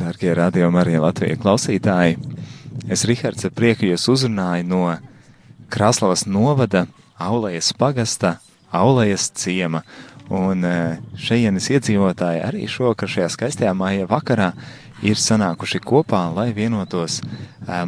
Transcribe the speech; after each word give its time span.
Darbie 0.00 0.30
radījumi 0.32 0.78
arī 0.80 0.94
Latvijas 0.96 1.40
klausītāji! 1.42 2.14
Es, 2.88 3.02
Rihards, 3.04 3.44
ar 3.44 3.52
prieku 3.52 3.84
jūs 3.84 4.06
uzrunāju 4.08 4.64
no 4.70 4.84
Kraslavas 5.68 6.22
novada 6.24 6.86
Aulējas 7.20 7.74
pagasta, 7.76 8.38
Aulējas 8.72 9.28
ciema. 9.36 9.82
Un 10.32 10.64
šejienes 11.20 11.68
iedzīvotāji 11.74 12.40
arī 12.46 12.64
šovakar 12.70 13.12
šajā 13.12 13.28
skaistajā 13.34 13.74
māja 13.76 14.08
vakarā 14.08 14.54
ir 15.04 15.20
sanākuši 15.20 15.82
kopā, 15.84 16.22
lai 16.32 16.48
vienotos 16.56 17.18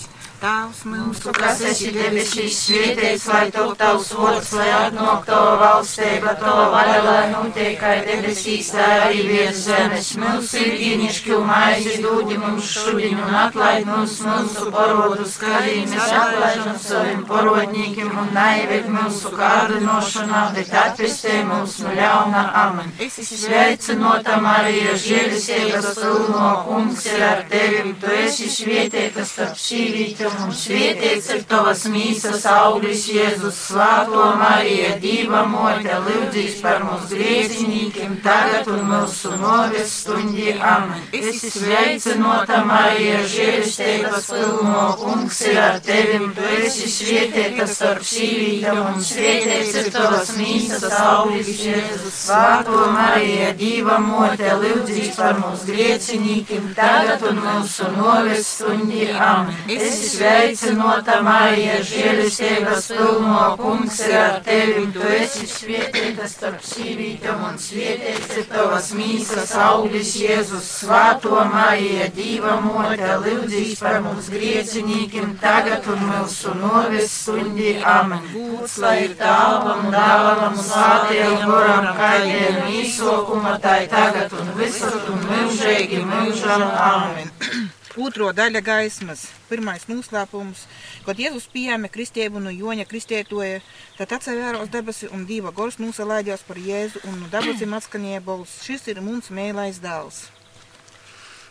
kas 0.00 0.19
Tēvs 0.40 0.78
mūsu, 0.88 1.34
kas 1.36 1.58
esi 1.68 1.90
debesīs, 1.92 2.54
svētīts, 2.64 3.26
lai 3.28 3.50
top 3.52 3.74
tavs 3.76 4.06
vārds, 4.16 4.52
lai 4.56 4.68
atnāk 4.72 5.26
tava 5.26 5.50
valstība, 5.60 6.32
tava 6.40 6.62
vaļa, 6.72 6.94
lai 7.04 7.24
notiek 7.28 7.74
kā 7.76 7.90
debesīs, 8.06 8.70
tā 8.72 8.86
arī 9.02 9.26
virs 9.28 9.58
zemes. 9.66 10.08
Mūsu 10.22 10.62
ikdienišķu 10.62 11.40
maizi 11.44 11.98
dūdi 12.00 12.38
mums 12.40 12.70
šodien 12.72 13.20
un 13.20 13.36
atlaid 13.42 13.84
mums 13.90 14.14
mūsu 14.24 14.70
parodus, 14.72 15.34
kā 15.42 15.50
arī 15.58 15.74
mēs 15.90 16.14
atlaižam 16.22 16.80
saviem 16.86 17.20
parodņīkiem 17.28 18.16
un 18.24 18.32
naivēt 18.38 18.88
mūsu 18.96 19.34
kārdinošanā, 19.36 20.46
bet 20.56 20.72
atpestē 20.86 21.36
mūs 21.50 21.76
no 21.84 21.92
ļauna. 22.00 22.46
Amen. 22.62 22.88
Sveicinota 23.18 24.40
Marija, 24.40 24.96
žēlistības 25.04 25.92
pilno 26.00 26.50
kungs 26.64 27.04
ir 27.12 27.28
ar 27.28 27.44
tevi, 27.52 27.94
tu 28.00 28.16
esi 28.24 28.48
svētītas 28.56 29.36
starp 29.36 29.60
sīvītiem 29.68 30.29
svētīts 30.54 31.28
ir 31.34 31.42
tavas 31.48 31.84
mīsas 31.90 32.44
auglis 32.50 33.06
Jēzus, 33.10 33.56
svāto 33.70 34.26
Marija, 34.40 34.94
Dīva 35.02 35.42
mote, 35.48 35.94
lūdzīs 36.06 36.58
par 36.62 36.84
mūsu 36.84 37.16
grēciniekiem, 37.16 38.16
tagad 38.24 38.68
un 38.72 38.84
mūsu 38.90 39.32
noves 39.40 39.94
stundi. 40.02 40.52
Amen. 40.60 41.02
Es 41.16 41.42
sveicinota 41.54 42.60
Marija, 42.68 43.22
žēlistības 43.32 44.28
pilno 44.30 44.84
kungs 45.00 45.40
ir 45.48 45.60
ar 45.62 45.80
tevim, 45.84 46.30
tu 46.36 46.46
esi 46.60 46.90
svētītas 46.90 47.76
starp 47.78 48.06
sīvītiem 48.10 48.82
un 48.84 49.00
svētīts 49.04 49.78
ir 49.82 49.90
tavas 49.94 50.34
mīsas 50.38 50.98
auglis 51.00 51.52
Jēzus, 51.64 52.20
svāto 52.26 52.86
Marija, 52.94 53.52
Dīva 53.60 53.98
mote, 54.04 54.52
lūdzīs 54.62 55.14
par 55.18 55.38
mūsu 55.40 55.70
grēciniekiem, 55.72 56.72
tagad 56.76 57.24
un 57.30 57.42
mūsu 57.44 57.90
noves 57.96 58.54
stundi. 58.56 59.08
Amen. 59.10 59.56
Es 59.70 60.19
sveicinota 60.20 61.20
Marija, 61.24 61.78
žēlistības 61.86 62.88
pilno 62.92 63.44
kungs 63.56 64.00
ir 64.04 64.16
ar 64.20 64.34
tevi, 64.44 64.82
tu 64.92 65.04
esi 65.16 65.46
svētīta 65.48 66.28
starp 66.28 66.64
sīvītām 66.66 67.46
un 67.48 67.56
svētīts 67.60 68.36
ir 68.42 68.48
tavas 68.50 68.90
mīsas 68.96 69.54
auglis 69.64 70.12
Jēzus, 70.20 70.68
svāto 70.82 71.40
Marija, 71.54 72.10
Dīva 72.16 72.58
mote, 72.66 73.08
lūdzīs 73.24 73.80
par 73.80 74.00
mums 74.04 74.28
griecinīkim 74.34 75.38
tagad 75.40 75.88
un 75.94 76.04
mūsu 76.10 76.52
noves 76.60 77.08
stundi. 77.22 77.78
Amen. 77.80 78.28
Būs, 78.34 78.76
lai 78.84 78.96
ir 79.06 79.16
tāvam, 79.20 79.88
dāvam 79.94 80.60
svētiem 80.60 81.48
goram, 81.48 81.90
kaidiem 81.96 82.62
īsokuma, 82.82 83.56
tai 83.64 83.82
tagad 83.88 84.36
un 84.36 84.54
visur 84.60 85.00
un 85.14 85.28
mūžīgi 85.32 86.04
mūžam. 86.12 86.68
Amen. 86.90 87.69
Otro 88.00 88.30
daļa 88.32 88.62
gaismas, 88.64 89.26
pirmais 89.50 89.82
noslēpums, 89.90 90.62
kad 91.04 91.18
Jēzus 91.20 91.50
pieņēma 91.52 91.90
kristību 91.92 92.40
no 92.40 92.48
Joņa 92.54 92.86
kristietoja, 92.88 93.58
tad 93.98 94.14
atsevēros 94.16 94.72
debesi 94.72 95.10
un 95.12 95.26
diva 95.28 95.52
gors 95.52 95.76
nosalēdījās 95.82 96.46
par 96.48 96.62
Jēzu 96.64 97.04
un 97.10 97.20
no 97.20 97.28
debesīm 97.34 97.76
atskanīja 97.76 98.24
balss. 98.24 98.62
Šis 98.64 98.88
ir 98.88 99.04
mums 99.04 99.28
mēlais 99.28 99.82
dēls. 99.84 100.28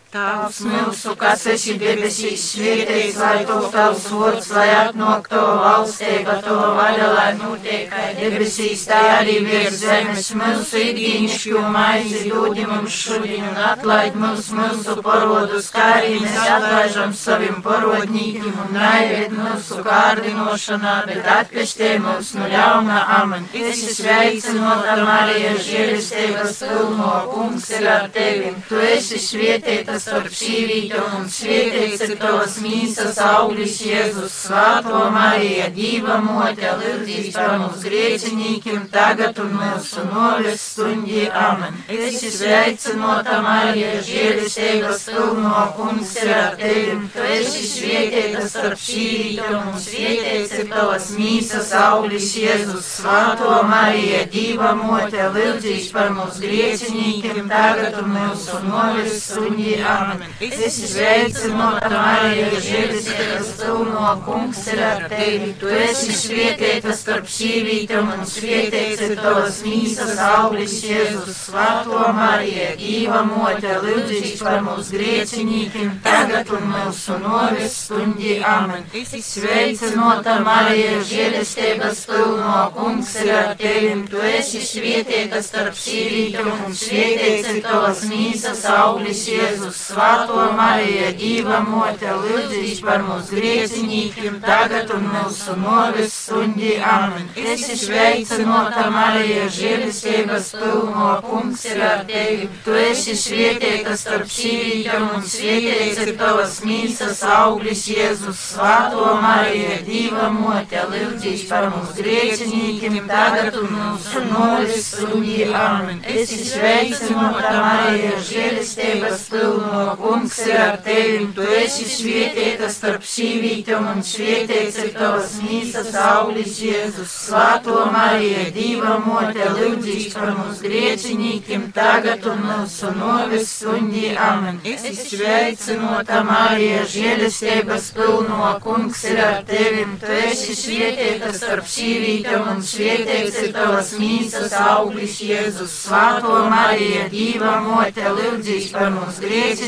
Tēvs 0.10 0.64
mūsu, 0.66 1.12
kas 1.22 1.44
esi 1.52 1.76
debesīs, 1.78 2.42
svētīts, 2.56 3.18
lai 3.22 3.44
top 3.46 3.68
tavs 3.70 4.08
vārds, 4.10 4.48
lai 4.56 4.64
atnāk 4.74 5.28
to 5.30 5.42
valstība, 5.62 6.40
to 6.42 6.56
vaļa, 6.80 7.10
lai 7.14 7.28
notiek 7.38 7.92
kā 7.92 8.08
debesīs, 8.18 8.88
tā 8.90 8.98
arī 9.20 9.36
virs 9.46 9.78
zemes. 9.84 10.32
Mūsu 10.40 10.82
ikdienišķo 10.82 11.62
maizi 11.76 12.24
dūdi 12.32 12.66
mums 12.72 12.96
šodien 13.04 13.46
un 13.52 13.60
atlaid 13.68 14.18
mums 14.18 14.50
mūsu 14.58 14.96
parodus, 15.06 15.68
kā 15.76 15.86
arī 16.00 16.18
mēs 16.24 16.42
atlaižam 16.56 17.14
saviem 17.14 17.62
parodnīkiem 17.68 18.58
un 18.66 18.74
naiviet 18.80 19.38
mūsu 19.38 19.78
kārdinošanā, 19.86 20.96
bet 21.12 21.32
atpestē 21.36 21.92
mūs 22.08 22.34
no 22.40 22.50
ļauna. 22.50 23.04
Amen. 23.20 23.46
Es 23.54 23.86
sveicinota 24.00 24.98
Marija, 25.06 25.54
žēlistības 25.70 26.66
pilno, 26.66 27.14
kungs 27.30 27.70
ir 27.78 27.88
ar 27.94 28.10
tevi. 28.18 28.58
Tu 28.74 28.84
esi 28.90 29.22
svētīta 29.30 29.99
kas 30.00 30.06
tarp 30.08 30.32
šyvykio 30.32 31.02
mums 31.12 31.38
švietė, 31.42 31.88
cipelasmysis 32.00 33.18
auglis 33.20 33.80
Jėzus, 33.84 34.36
Svatva 34.46 35.10
Marija, 35.12 35.66
Dyva 35.76 36.20
motelė, 36.24 36.94
Jis 37.10 37.36
mums 37.36 37.84
grėčinykim, 37.84 38.86
tagad 38.94 39.42
mūsų 39.52 40.06
nuolis 40.08 40.64
stundį, 40.72 41.26
amen. 41.36 41.76
Visi 41.90 42.32
sveicinota 42.32 43.42
Marija, 43.44 43.98
žėlis 44.08 44.56
eigas 44.70 45.04
pilno 45.10 45.52
akums 45.66 46.16
ir 46.22 46.32
ateitim, 46.38 47.04
visi 47.18 47.66
švietė, 47.68 48.24
kas 48.38 48.56
tarp 48.56 48.80
šyvykio 48.86 49.64
mums 49.66 49.90
švietė, 49.90 50.38
cipelasmysis 50.54 51.74
auglis 51.82 52.32
Jėzus, 52.40 52.88
Svatva 53.02 53.66
Marija, 53.68 54.24
Dyva 54.32 54.72
motelė, 54.80 55.50
Jis 55.68 55.92
mums 56.16 56.40
grėčinykim, 56.40 57.52
tagad 57.52 58.00
mūsų 58.16 58.64
nuolis 58.70 59.20
stundį, 59.28 59.76
amen. 59.84 59.89
Amen. 59.90 60.30
Es 60.40 60.76
sveicinota 60.92 61.90
Marija, 61.90 62.50
žēlistības 62.62 63.48
pilno 63.58 64.12
kungs 64.26 64.60
ir 64.70 64.82
ar 64.86 65.06
tevi. 65.10 65.50
Tu 65.60 65.72
esi 65.74 66.14
svētīta 66.14 66.94
starp 66.94 67.30
sīvītām 67.34 68.12
un 68.14 68.22
svētīts 68.30 69.02
ir 69.08 69.16
tavas 69.18 69.58
mīsas 69.66 70.20
auglis 70.28 70.76
Jēzus. 70.86 71.40
Svēto 71.48 72.04
Marija, 72.14 72.68
Dīva 72.78 73.24
mote, 73.26 73.72
lūdzīs 73.86 74.44
par 74.44 74.60
mūsu 74.68 74.94
grēcinīkiem, 75.00 75.96
tagad 76.06 76.54
un 76.54 76.70
mūsu 76.76 77.18
novis 77.24 77.80
stundi. 77.88 78.38
Amen. 78.46 78.86
Es 78.94 79.16
sveicinota 79.32 80.38
Marija, 80.46 81.02
žēlistības 81.10 82.06
pilno 82.12 82.62
kungs 82.78 83.16
ir 83.24 83.34
ar 83.40 83.52
tevi. 83.60 83.98
Tu 84.14 84.24
esi 84.36 84.64
svētīta 84.70 85.42
starp 85.50 85.82
sīvītām 85.82 86.54
un 86.68 86.80
svētīts 86.86 87.54
ir 87.56 87.62
tavas 87.66 88.06
mīsas 88.14 88.66
auglis 88.78 89.26
Jēzus. 89.34 89.79
Svēto 89.80 90.44
Marija, 90.58 91.10
Dīva 91.18 91.60
mote, 91.66 92.10
lūdzīs 92.22 92.82
par 92.86 93.02
mūsu 93.06 93.38
grēcinīkiem, 93.38 94.40
tagad 94.44 94.92
un 94.96 95.06
mūsu 95.14 95.56
novis 95.60 96.14
stundi. 96.26 96.74
Amen. 96.84 97.30
Es 97.40 97.64
sveicinota 97.82 98.86
Marija, 98.94 99.48
žēlistības 99.56 100.52
pilno 100.58 101.08
kungs 101.26 101.64
ir 101.70 101.82
ar 101.88 102.04
tevi. 102.10 102.50
Tu 102.66 102.76
esi 102.82 103.16
svētīta 103.18 103.96
starp 104.00 104.30
sīvītām 104.36 105.08
un 105.16 105.26
svētīts 105.34 106.04
ir 106.06 106.14
tavas 106.20 106.60
mīsas 106.68 107.24
auglis 107.38 107.86
Jēzus. 107.90 108.44
Svēto 108.52 109.16
Marija, 109.24 109.80
Dīva 109.88 110.30
mote, 110.36 110.84
lūdzīs 110.92 111.48
par 111.50 111.70
mūsu 111.74 111.98
grēcinīkiem, 112.02 113.00
tagad 113.10 113.58
un 113.64 113.74
mūsu 113.78 114.26
novis 114.28 114.92
stundi. 114.94 115.48
Amen. 115.64 116.04
Es 116.04 116.36
sveicinota 116.52 117.56
Marija, 117.58 118.20
žēlistības 118.30 119.28
pilno 119.32 119.69
kungs 120.00 120.40
ir 120.48 120.60
ar 120.60 120.80
tevi, 120.86 121.24
tu 121.36 121.46
esi 121.60 121.88
svētīta 121.90 122.70
starp 122.74 123.06
sīvītām 123.06 123.28
sīvītam 123.30 123.88
un 123.90 124.02
svētīts 124.06 124.78
ir 124.84 124.92
tavas 124.96 125.36
mīsas 125.44 125.94
auglis 126.00 126.60
Jēzus. 126.64 127.12
Svēto 127.30 127.86
Mariju, 127.94 128.46
Dieva 128.56 128.98
mote, 129.04 129.46
lūdzīs 129.58 130.14
par 130.14 130.32
mums 130.38 130.62
griecinīkiem 130.64 131.70
tagad 131.76 132.26
un 132.30 132.42
mūsu 132.48 132.92
novis 132.98 133.50
stundī. 133.60 134.16
Amen. 134.18 134.60
Es 134.64 134.86
izsveicinota 134.90 136.24
Marija, 136.28 136.84
žēlestības 136.90 137.92
pilno 137.98 138.54
kungs 138.64 139.04
ir 139.10 139.22
ar 139.24 139.44
tevim. 139.48 139.98
Tu 140.02 140.12
esi 140.30 140.58
svētīta 140.58 141.34
starp 141.36 141.70
sīvītam 141.70 142.50
un 142.56 142.64
svētīts 142.66 143.42
ir 143.46 143.54
tavas 143.56 143.94
mīsas 144.00 144.56
auglis 144.64 145.20
Jēzus. 145.24 145.78
Svēto 145.86 146.44
Mariju, 146.50 147.08
Dieva 147.14 147.60
mote, 147.66 148.10
lūdzīs 148.20 148.72
par 148.74 148.92
mums 148.96 149.22
griecinīkiem 149.24 149.59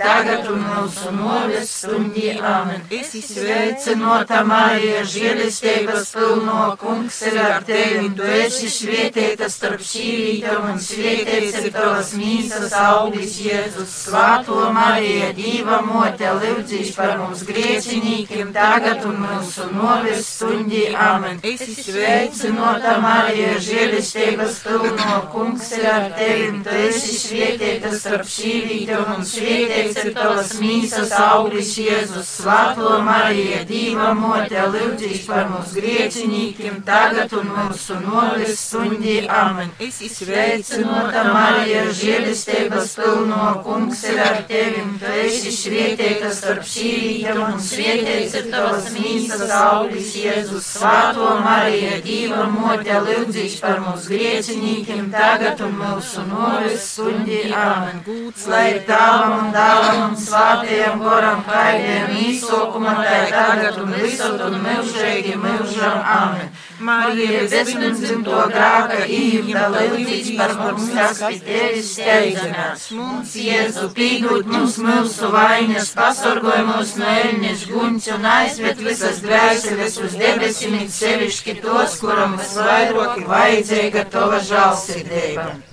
tagad 0.00 0.48
un 0.50 0.62
mūsu 0.64 1.12
novis 1.14 1.70
stundī. 1.80 2.32
Amen. 2.40 2.82
Es 2.90 3.12
izsveicinota 3.18 4.42
Marija, 4.48 5.02
žēlestības 5.06 6.10
pilno 6.14 6.76
kungs 6.80 7.20
ir 7.28 7.38
ar 7.42 7.64
tevi. 7.66 8.10
Tu 8.16 8.28
esi 8.40 8.70
svētīta 8.72 9.50
starp 9.52 9.84
sīvītam 9.84 10.70
un 10.72 10.80
svētīts 10.82 11.58
ir 11.62 11.70
tavas 11.74 12.12
mīsas 12.18 12.74
auglis 12.76 13.38
Jēzus. 13.44 13.96
Svāto 14.06 14.58
Marija, 14.74 15.30
Dīva 15.36 15.80
mote, 15.86 16.30
lūdzīs 16.40 16.94
par 16.96 17.16
mums 17.20 17.44
griecinīkiem 17.48 18.52
tagad 18.56 19.04
un 19.08 19.20
mūsu 19.24 19.68
novis 19.74 20.26
stundī. 20.36 20.86
Amen. 20.94 21.40
Es 21.44 21.64
izsveicinota 21.68 22.96
Marija, 23.04 23.56
žēlestības 23.68 24.60
pilno 24.66 25.20
kungs 25.34 25.70
ir 25.78 25.88
ar 25.92 26.10
tevi. 26.18 26.50
Tu 26.64 26.76
esi 26.88 27.18
svētīta 27.20 27.92
starp 27.96 28.28
sīvītam 28.30 29.14
un 29.16 29.19
svētīts 29.26 29.98
ir 30.04 30.12
tavas 30.16 30.52
mīsas 30.60 31.12
auglis 31.16 31.72
Jēzus. 31.78 32.28
Svāto 32.40 32.96
Marija, 33.04 33.62
Dīva 33.68 34.10
mote, 34.16 34.60
lūdzīs 34.74 35.26
par 35.28 35.48
mums 35.50 35.74
griecinīkiem 35.76 36.80
tagad 36.86 37.34
un 37.38 37.50
mūsu 37.54 37.98
novis 38.04 38.56
stundī. 38.60 39.16
Amen. 39.30 39.70
Es 39.82 40.00
izsveicinota 40.06 41.24
Marija, 41.34 41.84
žēlistības 42.00 42.94
pilno 42.98 43.50
kungs 43.66 44.04
ir 44.10 44.22
ar 44.24 44.40
tevim. 44.50 44.96
Tu 45.00 45.14
esi 45.24 45.54
svētīta 45.56 46.32
starp 46.36 46.66
sīvītam 46.66 47.42
un 47.46 47.60
svētīts 47.64 48.38
ir 48.40 48.50
tavas 48.54 48.90
mīsas 48.96 49.54
auglis 49.58 50.14
Jēzus. 50.20 50.70
Svāto 50.76 51.34
Marija, 51.44 52.00
Dīva 52.04 52.46
mote, 52.52 53.00
lūdzīs 53.06 53.58
par 53.62 53.82
mums 53.84 54.08
griecinīkiem 54.10 55.10
tagad 55.12 55.60
un 55.66 55.76
mūsu 55.80 56.24
novis 56.28 56.86
stundī. 56.94 57.42
Amen. 57.54 58.00
Gūts, 58.06 58.46
lai 58.50 58.64
ir 58.74 58.82
tāvam 59.00 59.36
un 59.38 59.52
dāvam 59.54 60.00
un 60.08 60.16
svātajam 60.20 61.00
goram 61.02 61.44
kaidiem 61.48 62.16
īsokuma 62.24 62.96
tai 63.00 63.20
tagad 63.32 63.78
un 63.84 63.94
visot 63.96 64.42
un 64.48 64.58
milžīgi 64.64 65.36
milžam. 65.40 66.02
Amen. 66.16 66.50
Marija, 66.80 67.42
bezpieņemto 67.52 68.42
grāka 68.54 69.00
īvda, 69.04 69.66
lūdzīs 69.74 70.30
par 70.38 70.54
mums, 70.60 70.86
kas 70.96 71.20
pie 71.22 71.40
tevis 71.44 71.90
steidzinās. 71.94 72.86
Mums, 72.96 73.34
Jēzu, 73.36 73.88
pīdūt 73.96 74.48
mums 74.48 74.78
mūsu 74.84 75.32
vainas, 75.34 75.92
pasargoj 75.96 76.64
mūs 76.70 76.94
no 77.00 77.10
eļņas 77.24 77.66
guņas 77.72 78.10
un 78.16 78.28
aizved 78.34 78.84
visas 78.86 79.20
dvēseles 79.26 79.98
uz 80.06 80.20
debesīm, 80.24 80.78
sevišķi 81.00 81.58
tos, 81.64 81.98
kuram 82.00 82.38
visvairāk 82.40 83.26
vajadzīga 83.28 84.08
tava 84.16 84.40
žālsirdība. 84.48 85.69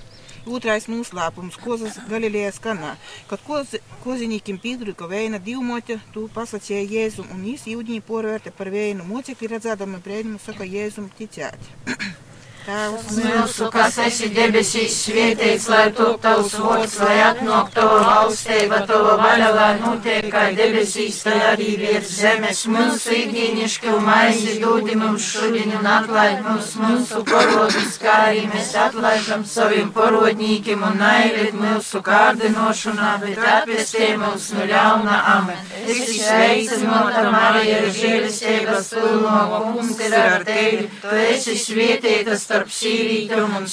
Otrais 0.48 0.86
noslēpums- 0.88 1.58
kozas 1.64 1.98
Galilējas 2.08 2.60
kanā. 2.64 2.94
Kad 3.28 3.42
koz, 3.46 3.74
kozinīkim 4.04 4.60
pīdrika 4.62 5.08
vēina 5.10 5.40
divmote, 5.48 5.98
tu 6.14 6.28
pasacīja 6.34 6.86
Jēzum, 6.94 7.28
un 7.34 7.44
jis 7.44 7.66
jūdņī 7.68 8.00
porvērta 8.08 8.54
par 8.56 8.72
vēinu 8.72 9.04
mocekli 9.04 9.52
redzēdama 9.54 10.00
brēnumu 10.00 10.40
saka 10.40 10.64
Jēzum 10.64 11.10
ticēt. 11.20 11.68
Tēvs 12.68 13.16
Mūsu, 13.16 13.66
kas 13.72 13.94
esi 14.04 14.26
debesīs, 14.36 14.92
svētīts, 15.06 15.70
lai 15.72 15.86
top 15.96 16.18
tavs 16.20 16.52
vārds, 16.60 16.98
lai 17.00 17.14
atnāk 17.24 17.70
tava 17.72 18.00
valstība, 18.04 18.82
tava 18.90 19.14
vaļa, 19.16 19.46
lai 19.56 19.68
notiek 19.80 20.26
kā 20.28 20.42
debesīs, 20.52 21.22
tā 21.24 21.32
arī 21.54 21.68
virs 21.80 22.10
zemes. 22.18 22.60
Mūsu 22.68 23.14
ikdienišķu 23.16 23.94
maizi 24.04 24.58
dūdi 24.60 24.98
mums 25.00 25.30
šodien 25.32 25.72
un 25.78 25.88
atlaid 25.94 26.42
mums 26.44 26.74
mūsu 26.82 27.22
parodus, 27.30 27.96
kā 28.02 28.18
arī 28.26 28.44
mēs 28.52 28.74
atlaižam 28.82 29.46
saviem 29.48 29.88
parodņīkiem 29.96 30.84
un 30.90 31.00
naivēt 31.00 31.56
mūsu 31.56 32.02
kārdinošanā, 32.04 33.14
bet 33.24 33.40
atpestē 33.54 34.10
mūs 34.20 34.50
no 34.58 34.68
ļauna 34.68 35.22
amen. 35.38 35.64
Es 35.88 36.04
sveicinota 36.18 37.24
Marija, 37.32 37.80
žēlistības 37.96 38.92
pilno 38.92 39.40
kungs 39.56 40.04
ir 40.04 40.20
ar 40.20 40.46
tevi, 40.52 40.92
tu 41.00 41.16
esi 41.24 41.56
svētītas 41.64 42.44
starp 42.58 42.72
sīvītam 42.74 43.52
un 43.54 43.66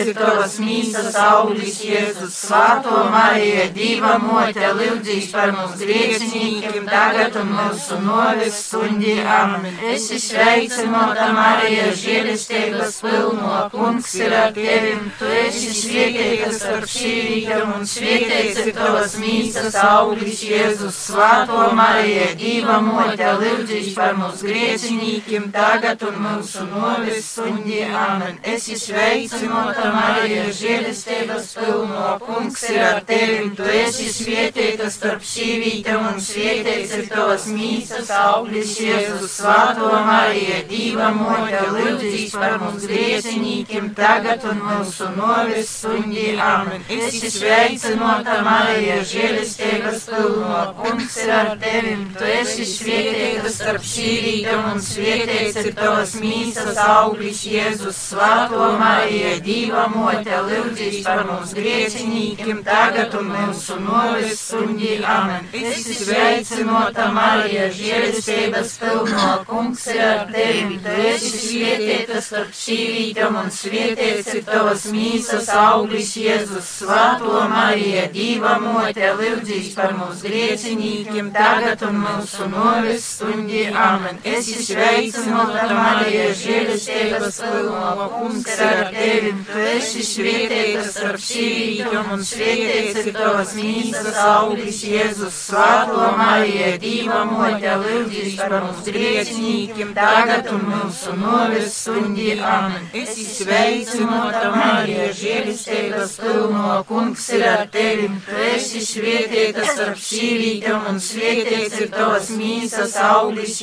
ir 0.00 0.10
tavas 0.16 0.54
mīsas 0.62 1.16
auglis 1.20 1.80
Jēzus. 1.84 2.36
Svāto 2.46 3.02
Marija, 3.12 3.66
Dīva 3.76 4.14
mote, 4.22 4.64
lūdzīs 4.78 5.26
par 5.34 5.52
mums 5.52 5.76
griecinīkiem 5.82 6.86
tagad 6.88 7.36
un 7.42 7.52
mūsu 7.52 7.98
novis 8.00 8.56
stundī. 8.68 9.18
Amen. 9.20 9.76
Es 9.92 10.06
sveicinota 10.24 11.26
Marija, 11.36 11.90
žēlistības 12.00 12.96
pilno 13.04 13.58
kungs 13.74 14.14
ir 14.16 14.32
ar 14.38 14.56
tevim. 14.56 15.10
Tu 15.18 15.32
esi 15.42 15.74
svētītas 15.76 16.62
starp 16.62 16.88
sīvītam 16.88 17.74
un 17.76 17.84
ir 17.84 18.72
tavas 18.78 19.18
mīsas 19.20 19.76
auglis 19.82 20.40
Jēzus. 20.46 21.02
Svāto 21.10 21.68
Marija, 21.76 22.32
Dīva 22.40 22.80
mote, 22.80 23.28
lūdzīs 23.44 23.92
par 23.98 24.16
mums 24.16 24.40
griecinīkiem 24.46 25.50
tagad 25.52 26.08
un 26.08 26.20
mūsu 26.24 26.64
novis 26.72 27.34
stundī. 27.34 27.84
Amen. 27.84 28.05
Es 28.46 28.66
sveicinota 28.78 29.88
Marija, 29.90 30.44
žēlistības 30.54 31.48
pilno 31.58 32.10
kungs 32.22 32.62
ir 32.70 32.78
ar 32.86 33.00
tevi. 33.06 33.48
Tu 33.58 33.64
esi 33.80 34.06
svētīta 34.14 34.86
starp 34.94 35.24
sīvītam 35.26 36.04
un 36.12 36.20
svētīts 36.22 36.92
ir 37.00 37.08
tavas 37.10 37.48
mīsas 37.50 38.12
auglis 38.14 38.76
Jēzus. 38.78 39.34
Svāto 39.40 39.90
Marija, 40.06 40.60
Dīva 40.70 41.08
mote, 41.16 41.64
lūdzīs 41.74 42.36
par 42.36 42.60
mums 42.62 42.86
griecinīkiem 42.86 43.90
tagad 43.98 44.46
un 44.52 44.62
mūsu 44.68 45.10
novis 45.16 45.74
stundī. 45.80 46.28
Amen. 46.46 46.86
Es 46.86 47.18
sveicinota 47.34 48.38
Marija, 48.46 49.00
žēlistības 49.02 50.06
pilno 50.12 50.62
kungs 50.78 51.18
ir 51.24 51.34
ar 51.40 51.52
tevi. 51.62 51.96
Tu 52.14 52.30
esi 52.36 52.70
svētīta 52.70 53.50
starp 53.58 53.90
sīvītam 53.96 54.72
un 54.76 54.86
svētīts 54.92 55.60
ir 55.64 55.74
tavas 55.82 56.14
mīsas 56.22 56.82
auglis 56.86 57.42
Jēzus. 57.50 57.85
Svāto 57.94 58.66
Marija, 58.80 59.36
Dīva 59.44 59.86
mote, 59.92 60.34
lūdzīs 60.48 61.04
par 61.06 61.22
mums 61.28 61.52
griecinīkiem 61.56 62.62
tagad 62.66 63.14
un 63.18 63.28
mūsu 63.30 63.76
novis 63.82 64.40
stundī. 64.40 64.96
Amen. 65.06 65.46
Es 65.54 65.84
sveicinota 66.00 67.08
Marija, 67.14 67.68
žēlistības 67.76 68.72
pilno 68.80 69.28
kungs 69.48 69.84
ir 69.92 70.02
ar 70.06 70.24
tevi. 70.32 70.78
Tu 70.84 70.96
esi 71.12 71.30
svētīta 71.42 72.22
starp 72.24 72.56
sīvītam 72.56 73.38
un 73.42 73.52
svētīts 73.54 74.32
ir 74.34 74.44
tavas 74.48 74.88
mīsas 74.94 75.52
auglis 75.54 76.14
Jēzus. 76.20 76.72
Svāto 76.80 77.44
Marija, 77.52 78.06
Dīva 78.14 78.56
mote, 78.62 79.12
lūdzīs 79.20 79.72
par 79.78 79.94
mums 79.98 80.24
griecinīkiem 80.26 81.30
tagad 81.36 81.86
un 81.86 82.02
mūsu 82.04 82.50
novis 82.52 83.06
stundī. 83.16 83.66
Amen. 83.86 84.18
Es 84.24 84.50
sveicinota 84.66 85.68
Marija, 85.74 86.30
žēlistības 86.42 87.42
pilno 87.44 87.75
kungs 88.12 88.46
ir 88.54 88.62
ar 88.66 88.90
tevi. 88.94 89.32
Tu 89.48 89.64
esi 89.72 90.04
svētīta 90.06 90.84
starp 90.90 91.22
sīvītam 91.22 92.12
un 92.14 92.24
svētīts 92.26 93.00
ir 93.02 93.16
tavas 93.16 93.54
mīsas 93.58 94.18
auglis 94.22 94.82
Jēzus. 94.86 95.40
Svāto 95.46 96.10
Marija, 96.18 96.72
Dīva 96.82 97.22
mote, 97.30 97.74
lūdzīs 97.82 98.38
par 98.40 98.66
mums 98.66 98.82
griecinīkiem 98.86 99.92
tagad 99.96 100.50
un 100.54 100.64
mūsu 100.70 101.16
novis 101.20 101.76
stundī. 101.82 102.28
Amen. 102.40 102.88
Es 102.96 103.14
sveicinota 103.38 104.50
Marija, 104.54 105.10
žēlistības 105.20 106.16
pilno 106.22 106.80
kungs 106.88 107.28
ir 107.36 107.46
ar 107.50 107.66
tevi. 107.72 108.10
Tu 108.26 108.40
esi 108.52 108.84
svētīta 108.86 109.66
starp 109.72 110.00
sīvītam 110.02 110.88
un 110.92 111.02
svētīts 111.02 111.80
ir 111.84 111.92
tavas 111.94 112.32
mīsas 112.36 112.96
auglis 113.02 113.60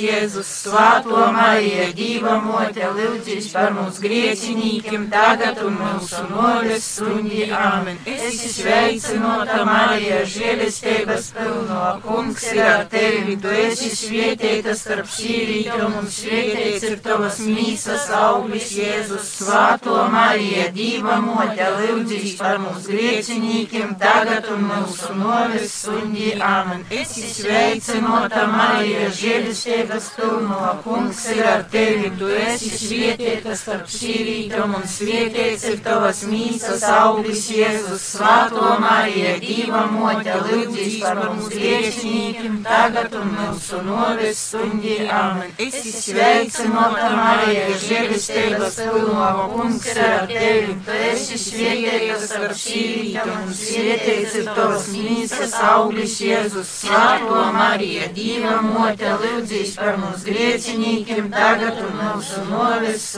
Jēzus. 4.04 4.10
Svāto 4.14 4.44
Marija, 4.44 4.44
Dīva 4.44 4.44
mote, 4.44 4.44
lūdzīs 4.44 4.76
par 4.80 5.00
mums 5.04 5.08
grieķinīkiem, 5.08 5.08
tagad 5.14 5.34
un 5.34 5.48
mūsu 5.90 6.34
noves 6.38 6.88
stundī. 7.04 7.54
Āmen. 7.54 8.00
Es 8.10 8.34
sveicināta 8.54 9.64
Marija, 9.68 10.24
žēlestības 10.30 11.30
pilno, 11.38 11.82
kungs 12.04 12.44
ir 12.52 12.62
ar 12.66 12.86
tevi, 12.92 13.36
tu 13.40 13.52
esi 13.54 13.92
svietēta 13.94 14.76
starp 14.78 15.10
sīvītiem 15.14 15.98
un 16.00 16.10
svietēts 16.12 16.88
ir 16.90 16.98
tavas 17.06 17.40
mīsas 17.44 18.10
auglis 18.18 18.74
Jēzus. 18.78 19.32
Svāto 19.44 19.98
Marija, 20.14 20.70
Dīva 20.76 21.20
mote, 21.24 21.70
lūdzīs 21.80 22.36
par 22.42 22.60
mums 22.64 22.88
grieķinīkiem, 22.92 23.96
tagad 24.02 24.50
un 24.54 24.68
mūsu 24.72 25.16
noves 25.20 25.78
stundī. 25.84 26.34
Āmen. 26.44 26.84
Es 26.94 27.16
sveicināta 27.38 28.46
Marija, 28.52 29.10
žēlestības 29.20 30.12
pilno, 30.18 30.62
kungs 30.84 31.26
ir 31.34 31.44
ar 31.48 31.68
tevi, 31.72 32.12
tu 32.20 32.30
esi 32.34 32.72
svietēta 32.74 33.56
starp 33.58 33.93
sīvītiem 33.94 34.74
un 34.78 34.86
svietēts 34.90 35.64
ir 35.70 35.80
tavas 35.86 36.24
mīsas 36.30 36.84
auglis 36.90 37.46
Jēzus. 37.54 38.04
Svāto 38.14 38.74
Marija, 38.82 39.36
Dīva 39.44 39.84
mote, 39.92 40.34
lūdzīs 40.48 40.98
par 41.04 41.22
mums 41.24 41.50
grieķinīkiem, 41.54 42.60
tagad 42.66 43.16
un 43.20 43.32
mūsu 43.38 43.82
noves 43.86 44.42
stundī. 44.50 44.98
Āmen. 45.14 45.54
Es 45.62 45.78
sveicināta 46.06 47.10
Marija, 47.18 47.68
žēlestības 47.84 48.80
pilno, 48.82 49.30
kungs 49.54 49.88
ir 49.94 50.02
ar 50.06 50.28
tevi, 50.32 50.78
tu 50.88 50.98
esi 51.10 51.40
svietēta 51.44 52.20
starp 52.24 52.58
sīvītiem 52.64 53.34
un 53.38 53.54
svietēts 53.60 54.38
ir 54.42 54.50
tavas 54.54 54.90
mīsas 54.94 55.58
auglis 55.70 56.18
Jēzus. 56.24 56.74
Svāto 56.84 57.46
Marija, 57.56 58.10
Dīva 58.16 58.58
mote, 58.66 59.14
lūdzīs 59.24 59.78
par 59.80 60.00
mums 60.02 60.26
grieķinīkiem, 60.28 61.30
tagad 61.34 61.82
un 61.84 61.98
mūsu 62.02 62.46
noves 62.50 63.10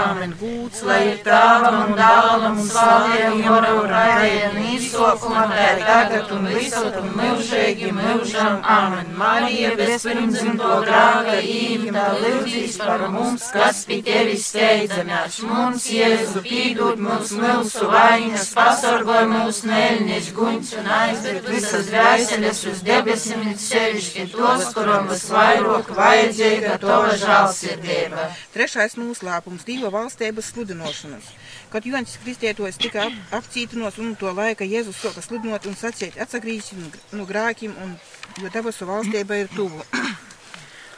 stundī. 0.00 0.10
Āmen. 0.20 0.32
Gūts, 0.40 0.82
lai 0.86 1.00
ir 1.10 1.18
tāvam 1.24 1.76
un 1.84 1.96
dālam 1.98 2.58
un 2.60 3.42
jora 3.44 3.72
un 3.76 3.88
raidiem 3.90 4.56
īsokuma, 4.74 5.46
tā 5.50 5.68
tagad 5.80 6.30
un 6.34 6.46
visot 6.50 6.96
un 7.00 7.10
mūžīgi 7.18 7.90
mūžam. 7.96 8.60
Āmen. 8.64 9.12
Marija, 9.20 9.74
bezpirmdzimto 9.78 10.80
grāka, 10.86 11.36
īmta, 11.40 12.06
lūdzīs 12.22 12.78
par 12.80 13.06
mums, 13.12 13.48
kas 13.54 13.84
pie 13.88 14.00
tevi 14.06 14.36
steidzamies. 14.40 15.40
Mums, 15.46 15.88
Jēzu, 15.90 16.44
pīdūt 16.46 17.00
mums 17.02 17.34
mūsu 17.36 17.90
vainas, 17.90 18.50
pasargoj 18.56 19.26
mūs 19.30 19.62
neļņeš 19.68 20.30
guņš 20.36 20.74
un 20.80 20.90
aizved 21.00 21.50
visas 21.50 21.90
dvēseles 21.90 22.64
uz 22.70 22.84
debesīm, 22.86 23.46
sevišķi 23.60 24.28
tos, 24.34 24.70
kuram 24.76 25.08
visvairāk 25.10 25.92
vajadzīga 25.96 26.78
tava 26.82 27.16
žālsirdība. 27.20 28.28
Trešais 28.54 28.96
noslēpums- 29.00 29.66
Dieva 29.90 30.04
valstības 30.04 30.52
sludinošanas. 30.52 31.30
Kad 31.72 31.86
Jonas 31.86 32.12
Kristētojas 32.22 32.78
tika 32.78 33.08
ap, 33.08 33.16
apcītinos 33.40 33.96
un 33.98 34.12
to 34.14 34.30
laika 34.30 34.62
Jēzus 34.62 35.00
soka 35.02 35.18
sludinot 35.24 35.66
un 35.66 35.74
sacīt 35.74 36.14
atsagrīsim 36.22 36.84
no 37.18 37.26
grākiem, 37.26 37.74
un, 37.74 37.96
jo 38.38 38.52
debesu 38.54 38.86
valstība 38.86 39.40
ir 39.42 39.50
tuvu. 39.50 39.82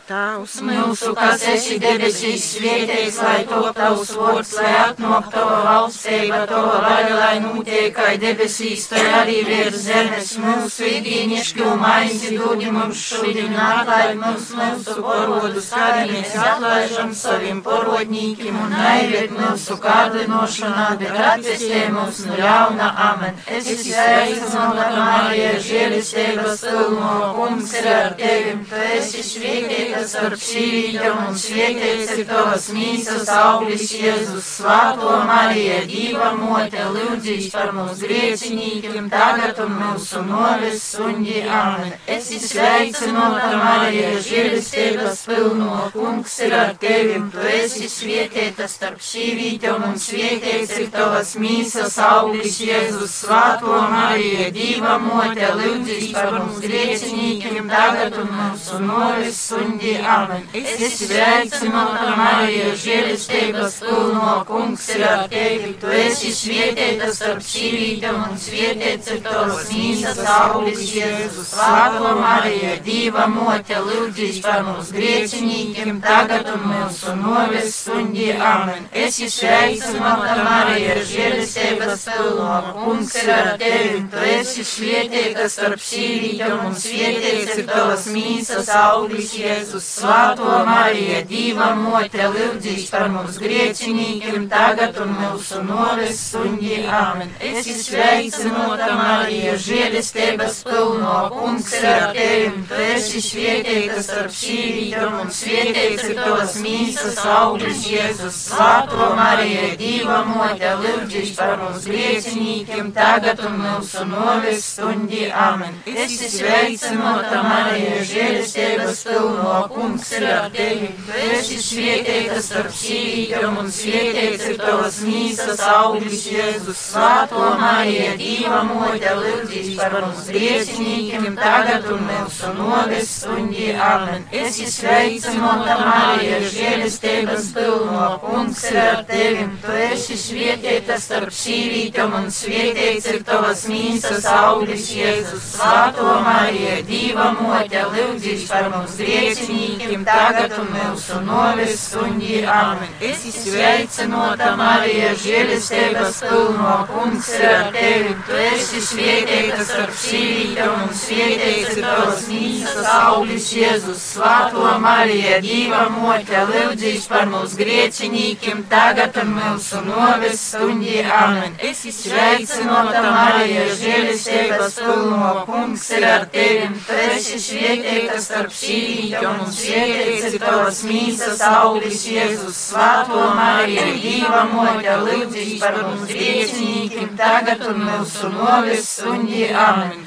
Tēvs 0.02 0.56
Mūsu, 0.66 1.12
kas 1.14 1.44
esi 1.47 1.76
debesīs, 1.78 2.42
svētīts, 2.56 3.21
lai 3.23 3.44
top 3.47 3.68
tavs 3.76 4.09
vārds, 4.18 4.50
lai 4.59 4.71
atnāk 4.80 5.28
tava 5.30 5.59
valstība, 5.66 6.40
tava 6.50 6.80
vaļa, 6.82 7.12
lai 7.21 7.37
notiek 7.44 7.94
kā 7.94 8.09
debesīs, 8.18 8.88
tai 8.90 9.04
arī 9.21 9.37
virs 9.47 9.76
zemes. 9.85 10.32
Mūsu 10.42 10.88
ikdienišķo 10.88 11.76
maizi 11.78 12.32
dodi 12.35 12.73
mums 12.75 13.04
šodien, 13.12 13.54
atlaid 13.54 14.18
mums 14.18 14.49
mūsu 14.59 14.97
porodus, 15.06 15.71
arī 15.78 16.09
mēs 16.11 16.35
atlaižam 16.49 17.14
saviem 17.23 17.62
porodnīkiem 17.62 18.59
un 18.59 18.75
naiviet 18.75 19.37
mūsu 19.38 19.78
kārdinošanā, 19.87 20.88
bet 21.04 21.23
atvestē 21.28 21.85
mūs 21.94 22.25
no 22.26 22.40
ļauna. 22.42 22.90
Amen. 23.06 23.38
Es 23.47 23.71
sveicināta 23.87 24.90
Marija, 24.99 25.54
žēlistības 25.62 26.66
pilno, 26.66 27.14
kungs 27.38 27.78
ir 27.78 27.90
ar 27.94 28.18
tevi, 28.18 28.59
tu 28.66 28.85
esi 28.99 29.26
svētīts 29.30 29.92
svētītas 29.93 30.13
starp 30.13 30.41
sīvītēm 30.41 31.19
un 31.27 31.37
svētīts 31.39 32.13
ir 32.17 32.27
tavas 32.29 32.69
mīsas 32.73 33.29
auglis 33.33 33.93
Jēzus. 33.93 34.49
Svāto 34.53 35.11
Marija, 35.29 35.83
Dīva 35.89 36.31
mote, 36.39 36.85
lūdzīs 36.95 37.51
par 37.53 37.73
mums 37.77 38.01
griecinīkiem, 38.01 39.09
tagad 39.13 39.61
un 39.65 39.75
mūsu 39.81 40.23
noves 40.25 40.83
sundi. 40.83 41.43
Amen. 41.45 41.93
Es 42.07 42.31
izsveicinota 42.33 43.51
Marija, 43.61 44.15
žēlistības 44.25 45.25
pilno, 45.29 45.77
kungs 45.93 46.39
ir 46.47 46.57
ar 46.57 46.75
tevi, 46.81 47.21
tu 47.33 47.45
esi 47.53 47.91
svētītas 47.93 48.79
starp 48.79 49.03
sīvītēm 49.05 49.89
un 49.91 50.01
svētīts 50.01 50.77
ir 50.79 50.91
tavas 50.95 51.35
mīsas 51.37 51.99
auglis 52.07 52.61
Jēzus. 52.65 53.19
Svāto 53.23 53.77
Marija, 53.93 54.49
Dīva 54.55 54.97
mote, 55.03 55.53
lūdzīs 55.59 56.11
par 56.17 56.33
mums 56.39 56.63
griecinīkiem, 56.65 57.69
tagad 57.73 58.19
un 58.23 58.33
mūsu 58.41 58.83
noves 58.87 59.43
sundi. 59.49 59.82
Amen. 59.83 60.45
Es 60.55 61.01
sveicināta 61.01 62.12
Marija, 62.17 62.71
žēlistības 62.79 63.79
pilno, 63.83 64.35
kungs 64.47 64.85
ir 64.95 65.03
ar 65.09 65.25
tevi, 65.33 65.73
tu 65.83 65.91
esi 65.93 66.31
svētīta 66.37 67.09
starp 67.15 67.43
sīvītēm 67.47 68.19
un 68.29 68.39
svētīts 68.39 69.11
ir 69.17 69.23
tavs 69.27 69.73
mīsas 69.73 70.21
auglis 70.37 70.85
Jēzus. 70.95 71.51
Svāto 71.53 72.12
Marija, 72.21 72.77
Dīva 72.87 73.27
mote, 73.33 73.81
lūdzīs 73.89 74.39
par 74.45 74.62
mums 74.69 74.93
griecinīkiem, 74.95 75.99
tagad 76.05 76.53
un 76.55 76.67
mūsu 76.71 77.17
noves 77.19 77.75
stundī. 77.81 78.31
Amen. 78.39 78.87
Es 78.93 79.19
sveicināta 79.35 80.39
Marija, 80.47 81.01
žēlistības 81.11 82.07
pilno, 82.12 82.55
kungs 82.79 83.19
ir 83.25 83.35
ar 83.35 83.53
tevi, 83.59 84.05
tu 84.12 84.23
esi 84.37 84.67
svētīta 84.67 85.51
starp 85.51 85.83
sīvītēm 85.83 86.67
un 86.69 86.79
svētīts 86.79 87.59
ir 87.59 87.69
tavs 87.71 88.09
mīsas 88.15 88.71
auglis 88.79 89.35
Jēzus. 89.37 89.72
Jēzus, 89.73 89.87
Svāto 90.02 90.52
Mariju, 90.67 91.21
Dīva 91.29 91.71
mote, 91.79 92.26
lūdzīs 92.29 92.91
par 92.93 93.09
mums 93.09 93.38
griecinīkiem, 93.41 94.45
tagad 94.50 94.99
un 95.00 95.14
mūsu 95.17 95.62
noves 95.64 96.19
suņģi. 96.33 96.81
Āmen. 96.93 97.31
Es 97.41 97.67
izsveicinota 97.73 98.91
Marija, 98.99 99.55
žēlestības 99.57 100.59
pilno, 100.67 101.14
kungs 101.33 101.71
ir 101.79 101.87
ar 101.88 102.12
tevi, 102.12 102.64
tu 102.69 102.81
esi 102.85 103.23
svētīta 103.25 104.02
starp 104.05 104.35
šīvītām 104.37 105.17
un 105.23 105.33
svētīts 105.33 106.05
ir 106.11 106.21
tavas 106.21 106.59
mīsas 106.61 107.23
augļus 107.25 107.88
Jēzus. 107.88 108.43
Svāto 108.52 109.09
Mariju, 109.17 109.73
Dīva 109.81 110.21
mote, 110.29 110.75
lūdzīs 110.83 111.33
par 111.38 111.57
mums 111.62 111.88
griecinīkiem, 111.88 112.93
tagad 112.93 113.41
un 113.49 113.57
mūsu 113.64 114.05
noves 114.12 114.69
suņģi. 114.76 115.25
Āmen. 115.33 115.81
Es 115.88 116.21
izsveicinota 116.29 117.41
Marija, 117.47 118.05
žēlestības 118.12 119.05
pilno, 119.09 119.62
kungs 119.69 120.11
ir 120.16 120.25
ar 120.26 120.50
tevi. 120.54 120.88
Tu 121.07 121.19
esi 121.37 121.59
svētīta 121.62 122.38
starp 122.42 122.73
sīvītām 122.76 123.59
un 123.62 123.69
svētīts 123.73 124.47
ir 124.50 124.59
tavas 124.61 124.99
mīsas 125.07 125.62
augļus 125.66 126.25
Jēzus. 126.33 126.81
Svāto 126.92 127.45
Marija, 127.61 128.12
Dīva 128.21 128.62
mote, 128.69 129.12
lūdzīs 129.19 129.71
par 129.78 129.97
mums 130.00 130.28
griecinīkiem, 130.33 131.37
tagad 131.38 131.87
un 131.92 132.04
mūsu 132.09 132.52
noves 132.59 133.12
stundī. 133.21 133.71
Amen. 133.87 134.26
Es 134.42 134.59
izsveicinota 134.62 135.78
Marija, 135.83 136.40
žēlistības 136.54 137.50
pilno, 137.57 138.09
kungs 138.25 138.64
ir 138.71 138.81
ar 138.83 139.04
tevi. 139.09 139.49
Tu 139.62 139.78
esi 139.88 140.19
svētīta 140.25 140.99
starp 141.02 141.35
sīvītām 141.42 142.19
un 142.21 142.31
svētīts 142.35 143.11
ir 143.14 143.23
tavas 143.28 143.66
mīsas 143.71 144.28
augļus 144.33 144.90
Jēzus. 144.97 145.49
Svāto 145.57 146.19
Marija, 146.26 146.81
Dīva 146.88 147.31
mote, 147.38 147.87
lūdzīs 147.95 148.49
par 148.50 148.71
mums 148.73 148.99
griecinīkiem 149.00 149.51
grēciniekiem 149.52 150.04
tagad 150.06 150.52
un 150.59 150.68
mūsu 150.73 151.18
novis 151.26 151.82
suņģi. 151.92 152.38
Amen. 152.49 152.90
Es 153.04 153.25
izsveicinota 153.28 154.52
Marija, 154.56 155.12
žēlistības 155.21 156.21
pilno, 156.25 156.75
kungs 156.90 157.28
ir 157.37 157.44
ar 157.49 157.68
tevi. 157.75 158.14
Tu 158.26 158.38
esi 158.49 158.82
svētīta 158.87 159.64
starp 159.68 159.97
sīvītām 160.02 160.87
un 160.87 160.94
svētīts 161.02 161.76
ir 161.76 161.87
tavas 161.87 162.25
mīsas 162.30 162.90
auglis 162.92 163.50
Jēzus. 163.56 164.06
Svāto 164.12 164.66
Marija, 164.82 165.40
Dīva 165.44 165.85
mote, 165.92 166.44
lūdzīs 166.50 167.09
par 167.11 167.28
mūsu 167.30 167.61
grēciniekiem 167.61 168.64
tagad 168.73 169.18
un 169.23 169.35
mūsu 169.37 169.82
novis 169.87 170.42
suņģi. 170.52 170.99
Amen. 171.18 171.56
Es 171.71 171.85
izsveicinota 171.88 173.04
Marija, 173.09 173.68
žēlistības 173.82 174.80
pilno, 174.80 175.32
kungs 175.49 175.88
ir 175.97 176.09
ar 176.09 176.28
tevi. 176.32 176.71
Tu 176.87 177.00
esi 177.12 177.40
svētīta 177.42 178.21
starp 178.23 178.54
sīvītām 178.56 179.42
svētīts 179.51 180.27
ir 180.29 180.43
tavas 180.43 180.81
mīsas 180.87 181.41
auglis, 181.49 182.05
Jēzus, 182.07 182.59
Svētā 182.69 183.25
Marija, 183.37 183.87
Dieva 184.03 184.43
mote, 184.51 184.95
lūdzīs 185.07 185.57
par 185.63 185.79
mums 185.83 186.07
griecinīkiem, 186.11 187.13
tagad 187.19 187.65
un 187.71 187.83
mūsu 187.87 188.31
novis 188.35 188.89
suņi, 188.99 189.43
amen. 189.65 190.05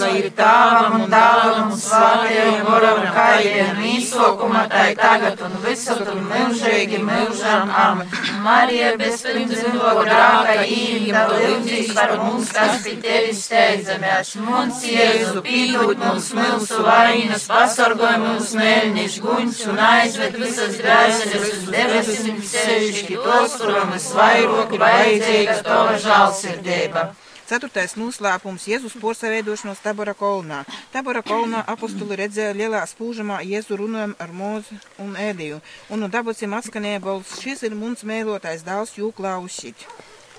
Lai 0.00 0.10
ir 0.20 0.28
tāvam 0.36 0.98
un 0.98 1.04
dāvam 1.12 1.70
un 1.70 1.78
svētajam 1.78 2.64
varam 2.68 3.02
kājiem, 3.14 3.82
īsokuma 3.94 4.64
tai 4.72 4.88
tagad 4.98 5.40
un 5.46 5.56
visur 5.64 6.02
un 6.14 6.24
mūžīgi 6.30 7.00
mūžam, 7.04 7.72
amen. 7.84 8.10
Marija, 8.44 8.94
bezpirmzimto 9.00 9.94
grāka 10.02 10.58
īņa, 10.66 11.24
lūdzīs 11.32 11.94
par 11.96 12.16
mums, 12.22 12.52
kas 12.54 12.82
pie 12.84 12.96
tevis 13.04 13.44
steidzamies. 13.46 14.34
Mums, 14.44 14.82
Jēzu, 14.88 15.42
pīdūt 15.46 16.00
mums 16.02 16.30
mūsu 16.36 16.82
vainas, 16.84 17.46
pasargoj 17.50 18.16
mūs 18.24 18.54
mēļņš 18.74 19.16
guņš 19.22 19.58
un 19.70 19.80
aizved 19.82 20.38
visas 20.40 20.78
dvēseles 20.80 21.50
uz 21.56 21.66
debesīm, 21.70 22.40
sevišķi 22.50 23.18
tos, 23.22 23.58
kuram 23.60 23.92
visvairāk 23.94 24.74
ir 24.74 24.82
vajadzīga 24.82 25.58
tava 25.66 25.94
žālsirdība. 26.02 27.04
Ceturtais 27.44 27.92
noslēpums- 28.00 28.64
Jēzus 28.70 28.96
porcelānošanos 29.02 29.82
Tabora 29.84 30.14
kolonā. 30.16 30.62
Tabora 30.92 31.20
kolonā 31.22 31.60
apostuli 31.68 32.16
redzēja 32.22 32.56
lielā 32.56 32.80
spūžamā 32.88 33.42
Jēzu 33.44 33.76
runājumu 33.82 34.16
ar 34.18 34.32
mūzu 34.40 34.80
un 35.04 35.12
ēdiju, 35.14 35.60
un 35.90 36.00
no 36.00 36.08
dabūsim 36.08 36.56
atskanēja 36.56 37.04
balss: 37.04 37.38
Šis 37.44 37.62
ir 37.68 37.76
mums 37.76 38.02
mēlotais 38.02 38.64
dēls, 38.64 38.96
jūklausīt. 38.96 39.86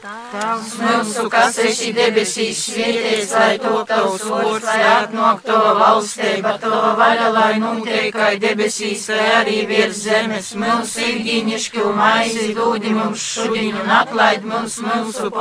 Tavs 0.06 0.74
mūsu, 0.78 1.24
kas 1.34 1.56
esi 1.64 1.88
debesīs, 1.96 2.60
svētīts, 2.68 3.32
lai 3.34 3.56
top 3.58 3.88
tavs 3.90 4.26
vārds, 4.30 4.66
lai 4.68 4.82
atnāk 4.86 5.40
tava 5.48 5.72
valstība, 5.80 6.52
tava 6.62 6.92
vaļa, 7.00 7.30
lai 7.34 8.12
kā 8.14 8.28
debesīs, 8.44 9.08
lai 9.10 9.24
arī 9.40 9.56
virs 9.72 10.04
zemes. 10.04 10.52
Mūsu 10.62 11.08
ikdienišķu 11.10 11.86
maizi 11.98 12.52
dūdi 12.58 12.92
mums 12.94 13.24
šodien 13.32 13.80
un 13.82 13.90
atlaid 13.96 14.46
mums 14.46 14.76
mūsu 14.84 15.32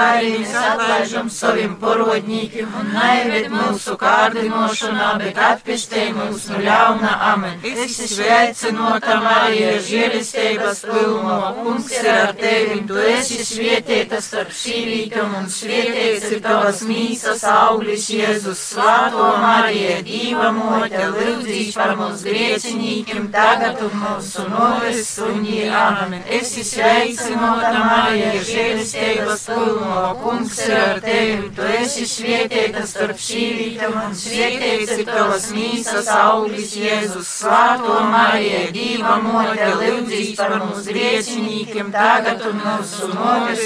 arī 0.00 0.30
mēs 0.36 0.54
atlaižam 0.60 1.32
saviem 1.40 1.74
porodņīkiem 1.82 2.78
un 2.82 2.94
naived 2.94 3.50
mūsu 3.50 3.96
kārdinošanā, 3.98 5.10
bet 5.24 5.42
atpestē 5.48 6.06
mūs 6.14 6.46
no 6.52 6.62
ļauna. 6.62 7.16
Amen. 7.32 7.58
Es 7.66 7.98
sveicinota 8.14 9.18
Marija, 9.26 9.74
žēlistības 9.90 10.86
pilno, 10.86 11.42
kungs 11.58 11.90
ir 11.98 12.10
ar 12.14 12.34
tevi, 12.38 12.80
tu 12.86 13.02
esi 13.16 13.42
svētīts 13.42 13.79
svētītas 13.80 14.26
starp 14.28 14.50
sīvītām 14.52 15.34
un 15.38 15.46
svētīts 15.48 16.26
ir 16.34 16.40
tavas 16.44 16.82
mīsas 16.84 17.44
auglis 17.48 18.08
Jēzus 18.12 18.60
Svāto 18.74 19.28
Mariju, 19.40 20.02
Dīva 20.04 20.50
mote, 20.52 21.00
lūdzīs 21.14 21.72
par 21.74 21.94
mums 21.96 22.20
griecinīkiem, 22.26 23.30
tagad 23.32 23.80
un 23.86 23.94
mūsu 24.02 24.44
noves 24.50 25.00
suņi, 25.14 25.62
amen. 25.72 26.20
Esi 26.28 26.64
sveicinota 26.66 27.72
Marija, 27.78 28.42
žēlistības 28.50 29.46
pilno, 29.48 30.02
kungs 30.20 30.60
ir 30.66 30.76
ar 30.76 31.00
tevi, 31.04 31.48
tu 31.56 31.70
esi 31.80 32.06
svētītas 32.10 32.92
starp 32.92 33.24
sīvītām 33.30 33.96
un 34.02 34.16
svētīts 34.24 34.94
ir 34.98 35.08
tavas 35.08 35.48
mīsas 35.56 36.12
auglis 36.18 36.76
Jēzus 36.76 37.32
Svāto 37.40 37.96
Mariju, 38.12 38.66
Dīva 38.76 39.16
mote, 39.24 39.72
lūdzīs 39.80 40.36
par 40.36 40.58
mums 40.60 40.84
griecinīkiem, 40.90 41.92
tagad 41.96 42.44
un 42.50 42.60
mūsu 42.60 43.12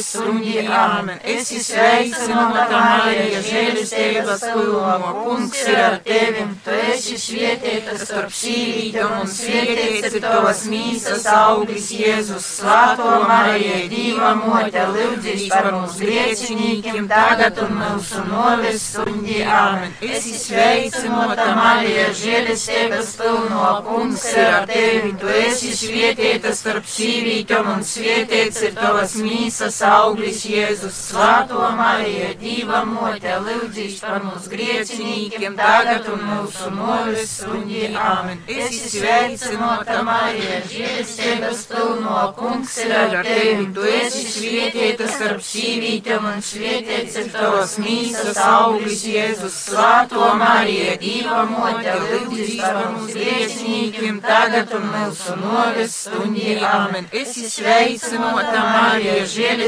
noves 0.05 0.13
suņi, 0.13 0.69
amen. 0.69 1.19
Esi 1.25 1.61
sveicinota 1.63 2.67
Marija, 2.71 3.41
žēlistības 3.45 4.43
pilno, 4.53 5.13
kungs 5.25 5.63
ir 5.69 5.79
ar 5.79 5.97
tevi, 6.05 6.45
tu 6.65 6.71
esi 6.93 7.17
svētīta 7.19 7.97
starp 7.99 8.33
sīvītām 8.33 9.21
un 9.23 9.29
svētīts 9.29 10.15
ir 10.15 10.23
tavas 10.23 10.65
mīsas 10.69 11.27
auglis 11.27 11.91
Jēzus, 11.93 12.45
Svāto 12.59 13.23
Marija, 13.29 13.89
Dīva 13.91 14.35
mote, 14.41 14.85
lūdzīs 14.95 15.49
par 15.53 15.71
mums 15.73 15.99
griecinīkiem, 16.01 17.09
tagad 17.09 17.59
un 17.65 17.75
mūsu 17.81 18.25
noves 18.29 18.85
suņi, 18.95 19.41
amen. 19.45 19.95
Esi 20.05 20.35
sveicinota 20.39 21.49
Marija, 21.57 22.11
žēlistības 22.21 23.15
pilno, 23.21 23.71
kungs 23.89 24.27
ir 24.35 24.45
ar 24.61 24.69
tevi, 24.71 25.15
tu 25.21 25.33
esi 25.45 25.73
svētīta 25.75 26.55
starp 26.55 26.89
sīvītām 26.89 27.73
un 27.77 27.85
svētīts 27.87 28.63
ir 28.69 28.77
tavas 28.79 29.17
mīsas 29.21 29.81
auglis 29.95 30.43
Jēzus, 30.49 30.97
Svāto 31.09 31.61
Mariju, 31.77 32.31
Dīva 32.41 32.81
mote, 32.89 33.35
lūdzīs 33.45 34.01
par 34.03 34.23
mums 34.25 34.47
griecinīkiem, 34.51 35.57
tagad 35.59 36.09
un 36.13 36.23
mūsu 36.29 36.71
novis 36.75 37.35
suņi, 37.41 37.83
amen. 37.99 38.41
Esi 38.51 38.81
sveicinota 38.97 40.01
Marija, 40.07 40.61
žēlistības 40.71 41.65
pilno, 41.71 42.17
kungs 42.39 42.77
ir 42.85 42.95
ar 42.97 43.15
tevi, 43.27 43.69
tu 43.77 43.87
esi 43.89 44.25
svētīta 44.33 45.09
starp 45.13 45.45
sīvītām 45.45 46.29
un 46.33 46.43
svētīts 46.45 47.19
ir 47.23 47.31
tavas 47.35 47.77
mīsas 47.83 48.41
auglis 48.45 49.05
Jēzus, 49.09 49.61
Svāto 49.69 50.33
Mariju, 50.41 50.99
Dīva 51.05 51.45
mote, 51.51 51.97
lūdzīs 52.11 52.61
par 52.63 52.81
mums 52.95 53.15
griecinīkiem, 53.15 54.21
tagad 54.25 54.75
un 54.79 54.89
mūsu 54.95 55.39
novis 55.43 55.99
suņi, 56.09 56.59
amen. 56.71 57.09
Esi 57.15 57.49
sveicinota 57.51 58.65
Marija, 58.71 59.25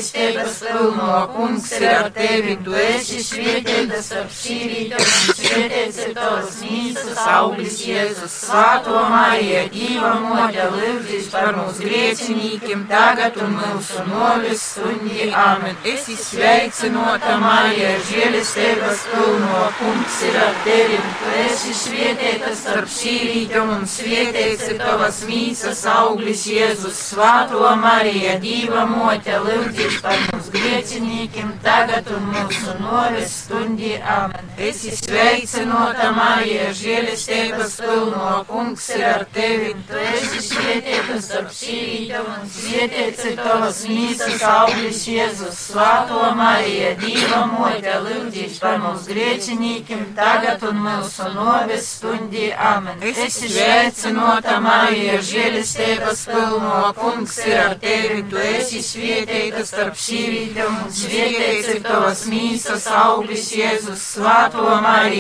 žēlistības 0.07 0.59
pilno, 0.63 1.07
kungs 1.35 1.71
ir 1.79 1.87
ar 1.91 2.11
tevi, 2.15 2.57
tu 2.65 2.75
esi 2.79 3.23
svētīta 3.25 4.03
starp 4.03 4.31
sīvītām 4.35 5.03
un 5.47 5.67
svētīts 5.67 5.99
ir 6.03 6.13
tavas 6.17 6.57
mīsas 6.65 7.19
auglis 7.31 7.79
Jēzus, 7.87 8.35
Svāto 8.47 9.03
Mariju, 9.11 9.63
Dīva 9.73 10.13
mote, 10.23 10.65
lūdzīs 10.75 11.29
par 11.33 11.57
mums 11.57 11.79
griecinīkiem, 11.83 12.85
tagad 12.91 13.37
un 13.43 13.55
mūsu 13.61 14.05
novis 14.09 14.65
suņi, 14.75 15.29
amen. 15.37 15.77
Esi 15.87 16.17
sveicinota 16.19 17.37
Marija, 17.43 17.95
žēlistības 18.11 19.05
pilno, 19.13 19.63
kungs 19.79 20.19
ir 20.27 20.39
ar 20.43 20.59
tevi, 20.65 21.01
tu 21.21 21.35
esi 21.45 21.77
svētīta 21.83 22.55
starp 22.57 22.91
sīvītām 22.97 23.75
un 23.77 23.87
svētīts 23.91 24.67
ir 24.73 24.83
tavas 24.83 25.23
mīsas 25.29 25.85
auglis 25.93 26.47
Jēzus, 26.51 27.03
Svāto 27.13 27.63
Mariju, 27.83 28.37
Dīva 28.43 28.87
mote, 28.91 29.39
lūdzīs 29.47 30.01
par 30.03 30.19
mums 30.31 30.51
griecinīkiem, 30.55 31.55
tagad 31.65 32.11
un 32.17 32.31
mūsu 32.35 32.79
novis 32.83 33.41
stundi, 33.45 33.95
amen. 34.01 34.55
Esi 34.57 34.97
sveicinota 35.37 36.13
Marija, 36.17 36.71
žēlistības 36.73 37.75
pilno, 37.83 38.29
kungs 38.49 38.87
ir 38.95 39.03
ar 39.05 39.25
tevi, 39.35 39.73
tu 39.89 39.99
esi 40.01 40.41
svētīta 40.47 41.17
starp 41.21 41.51
sīvītām 41.53 42.29
un 42.33 42.47
svētīts 42.55 43.27
ir 43.29 43.37
tavas 43.41 43.83
mīsas 43.91 44.45
auglis 44.49 45.03
Jēzus, 45.11 45.59
Svāto 45.67 46.23
Mariju, 46.39 46.93
Dīva 47.03 47.43
mote, 47.51 47.97
lūdzīs 48.07 48.61
par 48.63 48.79
mums 48.81 49.09
griecinīkiem, 49.11 50.07
tagad 50.17 50.65
un 50.71 50.81
mūsu 50.87 51.29
novis 51.35 51.91
stundi, 51.99 52.49
amen. 52.55 53.05
Esi 53.13 53.51
sveicinota 53.53 54.57
Marija, 54.65 55.21
žēlistības 55.21 56.25
pilno, 56.31 56.81
kungs 56.97 57.37
ir 57.45 57.59
ar 57.67 57.77
tevi, 57.83 58.25
tu 58.31 58.41
esi 58.41 58.81
svētīta 58.85 59.67
starp 59.69 60.01
sīvītām 60.01 60.81
un 60.87 60.97
svētīts 61.03 61.75
ir 61.75 61.85
tavas 61.85 62.25
mīsas 62.31 62.89
auglis 63.05 63.53
Jēzus, 63.53 64.09
Svāto 64.17 64.65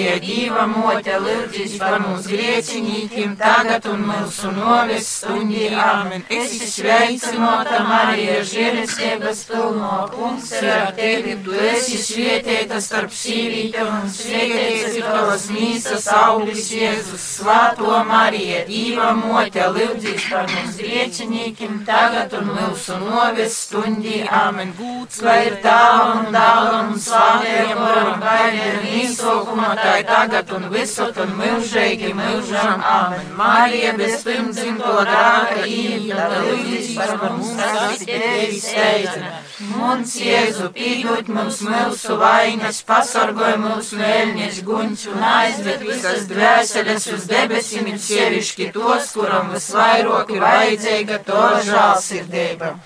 Mariju, 0.07 0.23
Dīva 0.23 0.66
mote, 0.71 1.14
lūdzīs 1.19 1.79
par 1.81 1.99
mums 2.01 2.27
griecinīkiem, 2.31 3.35
tagad 3.38 3.87
un 3.90 4.05
mūsu 4.07 4.53
novis 4.55 5.09
stundi, 5.19 5.66
amen. 5.75 6.23
Esi 6.31 6.69
sveicinota 6.71 7.81
Marija, 7.87 8.38
žēlistības 8.47 9.42
pilno, 9.49 10.07
kungs 10.14 10.53
ir 10.55 10.69
ar 10.71 10.92
tevi, 10.95 11.35
tu 11.42 11.55
esi 11.59 11.99
svētīta 11.99 12.79
starp 12.81 13.11
sīvītām 13.11 13.90
un 14.03 14.12
svētīts 14.14 15.01
ir 15.01 15.09
tavas 15.09 15.49
mīsas 15.51 16.07
auglis 16.14 16.71
Jēzus, 16.71 17.27
Svāto 17.40 17.99
Mariju, 18.07 18.62
Dīva 18.71 19.11
mote, 19.19 19.66
lūdzīs 19.75 20.29
par 20.31 20.47
mums 20.53 20.79
griecinīkiem, 20.79 21.83
tagad 21.88 22.38
un 22.38 22.53
mūsu 22.55 23.01
novis 23.03 23.59
stundi, 23.66 24.23
amen. 24.31 24.75
Gūts, 24.79 25.23
lai 25.27 25.40
ir 25.51 25.59
tāvam 25.66 26.27
un 26.27 26.33
dāvam 26.35 26.95
un 26.95 27.01
slāvējam 27.01 27.83
varam 27.83 28.23
gaidiem 28.23 28.88
īsokuma, 29.03 29.75
tā 29.81 29.96
ir 29.99 30.07
tagad 30.07 30.51
un 30.57 30.67
visur 30.73 31.13
un 31.23 31.33
milžīgi 31.39 32.13
milžam, 32.17 32.83
amen. 32.91 33.29
Marija 33.39 33.93
bez 33.99 34.25
pirmdzimto 34.27 34.95
dāka 35.09 35.65
īņa, 35.67 36.27
lūdzīs 36.35 36.91
par 36.99 37.15
mums, 37.23 37.53
kas 37.61 38.05
tevi 38.09 38.61
steidzam. 38.61 39.29
Mums, 39.77 40.17
Jēzu, 40.21 40.69
pīdot 40.77 41.31
mums 41.33 41.63
mūsu 41.65 42.19
vainas, 42.21 42.83
pasargoj 42.91 43.57
mūsu 43.63 44.01
mēļņas 44.03 44.61
guņus 44.69 45.07
un 45.15 45.27
aizved 45.31 45.87
visas 45.89 46.29
dvēseles 46.33 47.09
uz 47.17 47.27
debesīm, 47.31 47.89
ir 47.95 48.03
sevišķi 48.11 48.71
tos, 48.77 49.11
kuram 49.17 49.51
visvairāk 49.55 50.37
ir 50.37 50.47
vajadzīga 50.47 51.25
to 51.31 51.49
žālsirdība. 51.71 52.77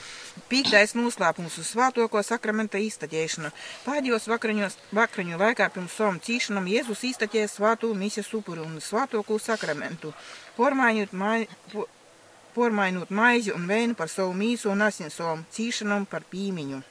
Pīktais 0.51 0.97
noslēpums 0.99 1.61
uz 1.63 1.69
svātoko 1.71 2.19
sakramenta 2.27 2.81
iztaķēšanu. 2.83 3.53
Pēdējos 3.85 4.25
vakariņos, 4.33 4.77
vakariņu 4.99 5.39
laikā 5.39 5.69
pirms 5.71 5.95
savam 5.95 6.19
cīšanam 6.27 6.67
Jēzus 6.73 7.05
iztaķēja 7.13 7.53
svāto 7.53 7.93
misijas 7.95 8.33
upuru 8.35 8.65
un 8.67 8.81
svātoko 8.83 9.39
sakramentu, 9.39 10.11
pormaiņot, 10.57 11.15
mai, 11.15 11.47
po, 11.71 11.87
pormaiņot 12.57 13.15
maizi 13.15 13.55
un 13.55 13.71
vēnu 13.71 13.95
par 13.95 14.11
savu 14.11 14.35
mīsu 14.35 14.73
un 14.75 14.83
asinsomu, 14.89 15.47
cīšanam 15.55 16.11
par 16.11 16.27
pīmiņu. 16.33 16.83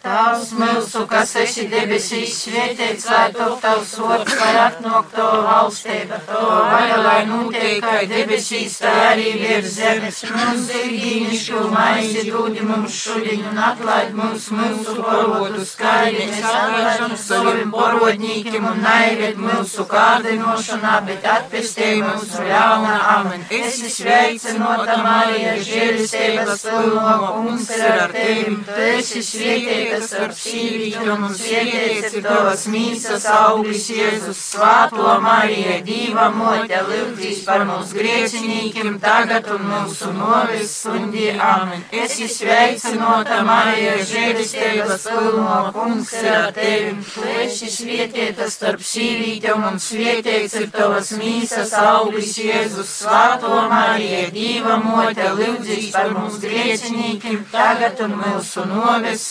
Tavs 0.00 0.54
mūsu, 0.56 1.02
kas 1.04 1.34
esi 1.36 1.66
debesīs, 1.68 2.32
svētīts, 2.46 3.02
lai 3.04 3.26
top 3.34 3.58
tavs 3.60 3.90
vārds, 4.00 4.32
lai 4.40 4.52
atnāk 4.62 5.10
to 5.12 5.26
valstība, 5.44 6.16
to 6.24 6.40
vaļa, 6.40 6.94
lai 7.04 7.18
notiek, 7.28 7.84
kā 7.84 7.98
debesīs, 8.08 8.78
tā 8.80 8.94
arī 9.10 9.34
virs 9.42 9.74
zemes. 9.74 10.22
Mums 10.32 10.70
ir 10.78 10.94
dīnišu 10.94 11.64
maizi, 11.74 12.22
dūdi 12.30 12.64
mums 12.64 12.96
šodien 12.96 13.44
un 13.50 13.60
atlaid 13.66 14.16
mums 14.16 14.46
mūsu 14.56 14.94
parodus, 15.04 15.74
kā 15.82 15.92
arī 16.06 16.24
mēs 16.30 16.48
atlaidam 16.48 17.12
saviem 17.20 17.76
parodnīkiem 17.76 18.70
un 18.72 18.80
naived 18.86 19.36
mūsu 19.44 19.84
kārdinošanā, 19.92 20.96
bet 21.10 21.28
atpestē 21.34 21.90
mūsu 22.06 22.48
ļauna. 22.48 22.96
Amen. 23.18 23.44
Esi 23.60 23.92
sveicinota 23.98 24.96
Marija, 25.04 25.58
žēlistības 25.68 26.66
pilno, 26.70 27.14
kungs 27.36 27.70
ir 27.76 27.86
ar 28.08 28.16
tevi, 28.16 28.58
tu 28.64 28.80
esi 28.96 29.26
svētīta 29.28 29.89
svētītas 29.90 30.12
ar 30.14 30.32
sīvītām 30.36 31.24
un 31.26 31.34
ir 31.34 32.22
tavas 32.24 32.66
mīsas 32.70 33.24
auglis 33.30 33.88
Jēzus 33.90 34.38
svāto 34.54 35.16
Marija, 35.22 35.78
Dīva 35.84 36.28
mote, 36.34 36.78
lūdzīs 36.86 37.42
par 37.46 37.64
mums 37.66 37.92
griecinīkiem 37.96 38.98
tagad 39.02 39.48
un 39.54 39.66
mūsu 39.66 40.12
novis 40.14 40.74
stundī. 40.80 41.30
Amen. 41.40 41.82
Esi 41.90 42.28
sveicinota 42.30 43.40
Marija, 43.46 43.96
žēlistības 44.10 45.06
pilno 45.08 45.58
kungs 45.74 46.12
ir 46.20 46.30
ar 46.34 46.52
tevi. 46.54 46.94
Tu 47.14 47.26
esi 47.44 47.70
svētītas 47.74 48.58
starp 48.58 48.84
sīvītām 48.84 49.66
un 49.72 49.80
svētīts 49.82 50.58
ir 50.60 50.70
tavas 50.74 51.12
mīsas 51.18 51.74
auglis 51.80 52.36
Jēzus 52.38 52.94
svāto 53.02 53.66
Marija, 53.70 54.28
Dīva 54.34 54.78
mote, 54.84 55.32
lūdzīs 55.40 55.90
par 55.94 56.14
mums 56.14 56.38
griecinīkiem 56.42 57.46
tagad 57.50 58.04
un 58.06 58.18
mūsu 58.20 58.66
novis 58.70 59.26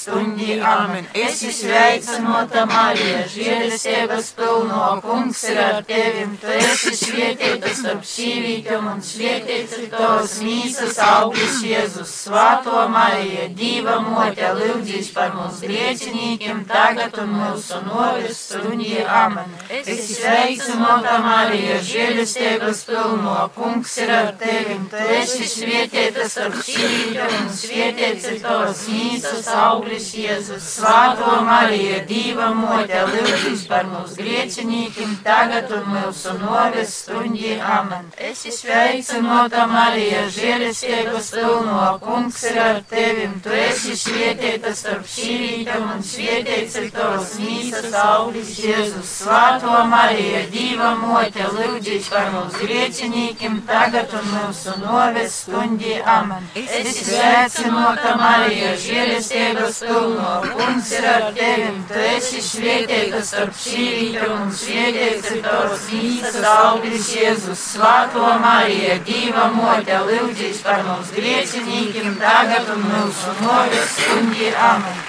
stundī. 0.50 0.62
Amen. 0.62 1.06
Esi 1.14 1.52
sveicinota 1.54 2.66
Marija, 2.66 3.24
žēlestības 3.30 4.32
pilno, 4.38 5.02
kungs 5.04 5.44
ir 5.50 5.60
ar 5.60 5.84
tevim. 5.84 6.38
Tu 6.42 6.48
esi 6.48 6.94
svētīta 6.98 7.74
starp 7.76 8.06
sīvītiem 8.08 8.88
un 8.94 9.02
svētīts 9.04 9.78
ir 9.78 9.90
tavas 9.94 10.40
mīsas 10.44 11.00
auglis 11.04 11.62
Jēzus. 11.64 12.14
Svāto 12.26 12.88
Marija, 12.90 13.50
Dīva 13.56 14.00
mote, 14.06 14.50
lūdzīs 14.60 15.12
par 15.14 15.34
mums 15.36 15.62
griecinīkiem, 15.66 16.66
tagad 16.70 17.18
un 17.24 17.36
mūsu 17.38 17.82
novis 17.86 18.44
stundī. 18.50 18.98
Amen. 19.06 19.54
Esi 19.70 19.98
sveicinota 20.16 21.20
Marija, 21.24 21.80
žēlestības 21.84 22.84
pilno, 22.90 23.38
kungs 23.56 23.98
ir 24.02 24.14
ar 24.14 24.34
tevim. 24.40 24.88
Tu 24.90 25.06
esi 25.20 25.50
svētīta 25.50 26.28
starp 26.30 26.60
sīvītiem 26.66 27.38
un 27.44 27.52
svētīts 27.54 28.30
ir 28.34 28.42
tavas 28.44 28.86
mīsas 28.90 29.50
auglis 29.54 30.14
Jēzus. 30.16 30.39
Jēzus, 30.40 30.68
Svētā 30.78 31.42
Marija, 31.44 31.98
Dieva 32.08 32.46
mote, 32.56 33.00
lūdzīs 33.12 33.66
par 33.68 33.84
mums 33.92 34.14
griecinīkiem, 34.16 35.18
tagad 35.26 35.68
un 35.76 35.90
mūsu 35.92 36.32
noves 36.40 36.94
stundī. 37.02 37.58
Amen. 37.60 38.06
Esi 38.16 38.54
sveicinota 38.56 39.66
Marija, 39.68 40.22
žēlestības 40.32 41.28
pilno, 41.36 41.82
kungs 42.06 42.38
ir 42.48 42.60
ar 42.64 42.80
tevim, 42.88 43.34
tu 43.44 43.52
esi 43.52 43.98
svētīta 44.00 44.72
starp 44.80 45.10
sīvītām 45.12 45.90
un 45.98 46.06
svētīts 46.08 46.80
ir 46.86 46.88
tavs 46.96 47.36
mīsas 47.44 48.00
auglis 48.06 48.56
Jēzus. 48.64 49.12
Svētā 49.26 49.84
Marija, 49.92 50.46
Dieva 50.56 50.94
mote, 51.02 51.50
lūdzīs 51.58 52.08
par 52.14 52.32
mums 52.38 52.56
griecinīkiem, 52.64 53.60
tagad 53.68 54.16
un 54.22 54.32
mūsu 54.38 54.80
noves 54.86 55.42
stundī. 55.44 56.00
Amen. 56.00 56.48
Esi 56.56 56.96
sveicinota 57.12 58.16
Marija, 58.24 58.72
žēlestības 58.88 59.84
pilno, 59.84 60.29
kungs 60.46 60.92
ir 60.98 61.06
ar 61.12 61.26
tevim, 61.38 61.78
tu 61.90 62.00
esi 62.12 62.42
svētīta 62.46 63.22
starp 63.26 63.56
sīvītām 63.64 64.34
un 64.36 64.56
svētīts 64.62 65.30
ir 65.36 65.44
tavs 65.46 65.86
mīsas 65.92 66.50
auglis 66.54 67.12
Jēzus. 67.16 67.68
Svētā 67.76 68.34
Marija, 68.44 68.98
Dieva 69.08 69.50
mote, 69.56 70.02
lūdzīs 70.10 70.64
par 70.66 70.84
mums 70.88 71.14
griecinīkiem, 71.16 72.18
tagad 72.24 72.74
un 72.76 72.84
mūsu 72.90 73.38
novis 73.44 73.96
stundī. 73.96 74.52
Amen. 74.72 75.08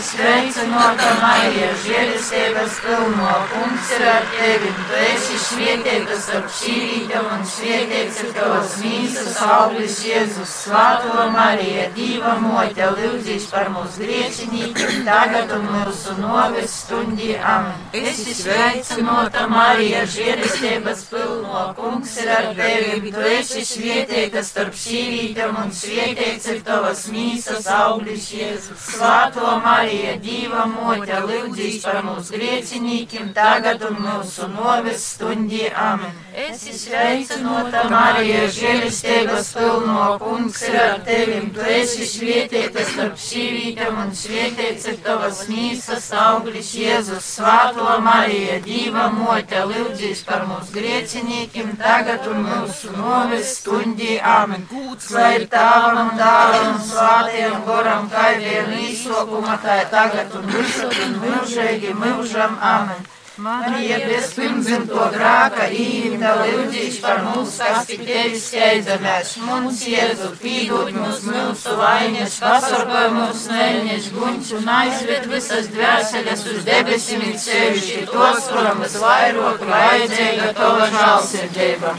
Sveicinota 0.00 1.08
Marija, 1.20 1.68
žēlestības 1.84 2.78
pilno, 2.84 3.32
kungs 3.50 3.90
ir 3.96 4.04
ar 4.08 4.24
tevi, 4.32 4.70
tu 4.88 4.96
esi 5.02 5.36
svētīta 5.44 6.16
starp 6.18 6.48
sīvītām 6.56 7.28
un 7.36 7.44
svētīts 7.46 8.22
ir 8.24 8.32
tavas 8.38 8.76
mīsas 8.82 9.36
auglis 9.44 9.98
Jēzus. 10.06 10.54
Svētā 10.64 11.26
Marija, 11.34 11.88
Dieva 11.96 12.36
mote, 12.40 12.88
lūdzīs 12.96 13.50
par 13.52 13.70
mums 13.74 13.98
griecinīkiem, 14.00 14.59
tagad 15.06 15.52
un 15.54 15.66
mūsu 15.70 16.14
novis 16.20 16.74
stundī. 16.84 17.32
Amen. 17.38 17.76
Esi 17.96 18.34
sveicinota 18.36 19.46
Marija, 19.50 20.02
žēlestības 20.10 21.04
pilno, 21.10 21.62
kungs 21.78 22.16
ir 22.22 22.30
ar 22.34 22.48
tevi, 22.58 23.12
tu 23.14 23.24
esi 23.26 23.64
svētīta 23.66 24.42
starp 24.46 24.76
sīvītām 24.78 25.58
un 25.62 25.72
svētīts 25.74 26.50
ir 26.54 26.60
tavas 26.66 27.06
mīsas 27.12 27.68
auglis 27.74 28.30
Jēzus. 28.34 28.86
Svētā 28.90 29.56
Marija, 29.64 30.16
Dieva 30.22 30.66
mote, 30.70 31.22
lūdzīs 31.26 31.80
par 31.84 32.02
mūsu 32.06 32.36
griecinīkiem, 32.36 33.32
tagad 33.36 33.84
un 33.88 34.00
mūsu 34.04 34.50
noves 34.54 35.06
stundī. 35.14 35.66
Amen. 35.74 36.14
Esi 36.30 36.76
sveicinota 36.76 37.86
Marija, 37.90 38.46
žēlistības 38.54 39.52
pilno, 39.56 40.06
kungs 40.22 40.62
ir 40.68 40.78
ar 40.84 41.00
tevim, 41.06 41.50
tu 41.54 41.64
esi 41.66 42.06
svētīta 42.06 42.86
starp 42.92 43.18
sīvītām 43.20 43.98
un 44.04 44.14
svētīts 44.14 44.49
ir 44.58 44.96
tavas 45.04 45.44
mīsas 45.50 46.08
auglis 46.16 46.72
Jēzus. 46.74 47.26
Svētā 47.36 47.98
Marija, 48.02 48.58
Dieva 48.64 49.06
mote, 49.14 49.60
lūdzīs 49.70 50.24
par 50.26 50.46
mūsu 50.48 50.74
griecinīkiem, 50.74 51.76
tagad 51.80 52.26
un 52.30 52.42
mūsu 52.48 52.90
noves 52.96 53.54
stundī. 53.60 54.18
Amen. 54.18 54.66
Lai 55.14 55.30
ir 55.38 55.46
tāvam 55.52 56.02
un 56.02 56.18
dāvam, 56.18 56.80
svātiem 56.88 57.56
goram, 57.68 58.10
kā 58.10 58.26
vien 58.40 58.74
īsokuma 58.88 59.60
tā 59.62 59.80
ir 59.84 59.88
tagad 59.94 60.34
un 60.40 60.52
visur 60.56 61.00
un 61.06 61.16
mūžīgi 61.24 61.96
mūžam. 62.02 62.58
Amen. 62.74 63.08
Marija 63.40 63.98
bez 64.04 64.34
pirmzimto 64.36 65.04
grāka 65.14 65.68
īmta 65.72 66.32
lūdzīs 66.40 66.98
par 67.00 67.22
mums, 67.24 67.54
kas 67.62 67.88
pie 67.88 67.96
tevis 68.04 68.44
steidzamies. 68.50 69.32
Mums 69.46 69.80
Jēzu 69.88 70.28
pīdot 70.42 70.92
mums 70.98 71.24
mūsu 71.24 71.78
vainas, 71.80 72.36
pasargāj 72.44 73.08
mūs 73.16 73.48
neļņas 73.54 74.12
guņš 74.18 74.54
un 74.60 74.70
aizved 74.76 75.28
visas 75.32 75.72
dvēseles 75.72 76.46
uz 76.52 76.62
debesīm 76.68 77.28
un 77.30 77.36
sevišķi 77.48 78.08
tos, 78.12 78.52
kuram 78.52 78.84
visvairāk 78.84 79.68
vajadzīga 79.72 80.56
tava 80.60 80.94
žālsirdība. 80.98 81.96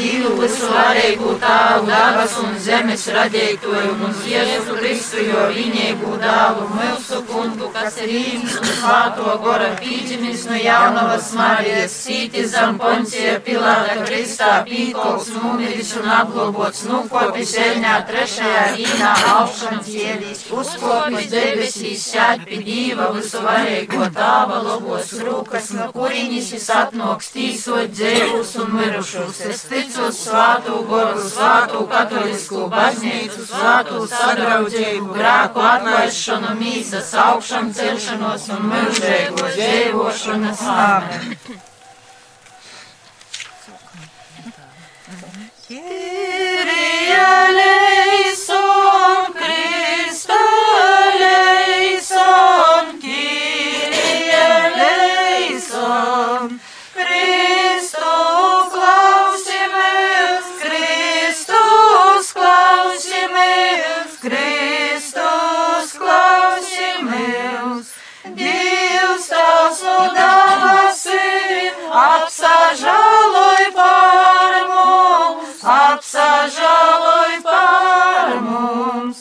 Dievu 0.00 0.30
visvarīgu 0.40 1.34
tālu, 1.42 1.84
dabas 1.90 2.32
un 2.40 2.54
zemes 2.64 3.02
radītoju 3.12 3.90
un 4.06 4.14
Jēzu 4.30 4.76
Kristu, 4.78 5.24
jo 5.28 5.42
viņēgu 5.52 6.12
dāvu 6.22 6.68
mūsu 6.72 7.18
kungu, 7.28 7.68
kas 7.74 7.98
ir 8.00 8.14
īms 8.16 8.54
un 8.62 8.70
svāto 8.78 9.34
gora 9.42 9.68
pīģimis 9.80 10.46
no 10.48 10.56
jaunavas 10.56 11.26
Marijas, 11.36 11.96
sīti 12.06 12.46
zem 12.48 12.78
poncija 12.80 13.34
Pilāta 13.44 13.98
Kristā, 14.06 14.48
pīkols, 14.70 15.28
numiris 15.34 15.92
un 16.00 16.08
apglobots, 16.14 16.86
nukopis 16.88 17.52
eļņā 17.66 17.98
trešajā 18.08 18.64
rīnā 18.78 19.12
augšana 19.34 19.82
cielīs, 19.84 20.46
uzkopis 20.62 21.28
debesīs, 21.34 22.06
sēd 22.14 22.46
pie 22.48 22.62
Dieva 22.64 23.10
visvarīgo 23.18 24.08
tāva 24.16 24.62
lobos 24.64 25.12
rūkas, 25.20 25.70
no 25.76 25.92
kuriņas 25.92 26.50
jis 26.56 26.72
atnoks 26.78 27.32
tīsot 27.36 27.92
dzēvus 28.00 28.56
un 28.64 28.74
mirušus. 28.80 29.44
Uz 29.90 30.18
svātu 30.22 30.84
goru, 30.86 31.18
svātu 31.26 31.80
katolisku 31.90 32.68
baznīcu, 32.70 33.42
svātu 33.48 34.04
sadraudzību, 34.06 35.08
grāku 35.16 35.64
atlaišanu, 35.66 36.52
mīsas 36.60 37.10
augšanu, 37.18 37.74
celšanos 37.74 38.46
un 38.54 38.70
mūžēgo 38.70 39.50
dzīvošanas. 39.56 40.62
Amen. 40.76 41.34
Kyrie 45.66 47.16
eleison, 47.16 48.59
apsažāloj 71.90 73.64
par 73.76 74.56
mums, 74.70 75.58
apsažāloj 75.76 77.42
par 77.46 78.34
mums. 78.46 79.19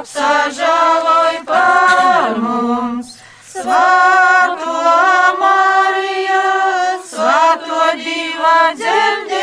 Apsažaloj 0.00 1.34
par 1.46 2.38
mums. 2.40 3.08
Svāto 3.52 4.76
Marija, 5.42 6.44
svāto 7.10 7.80
Dieva 8.00 8.56
dzemdētoja, 8.78 9.39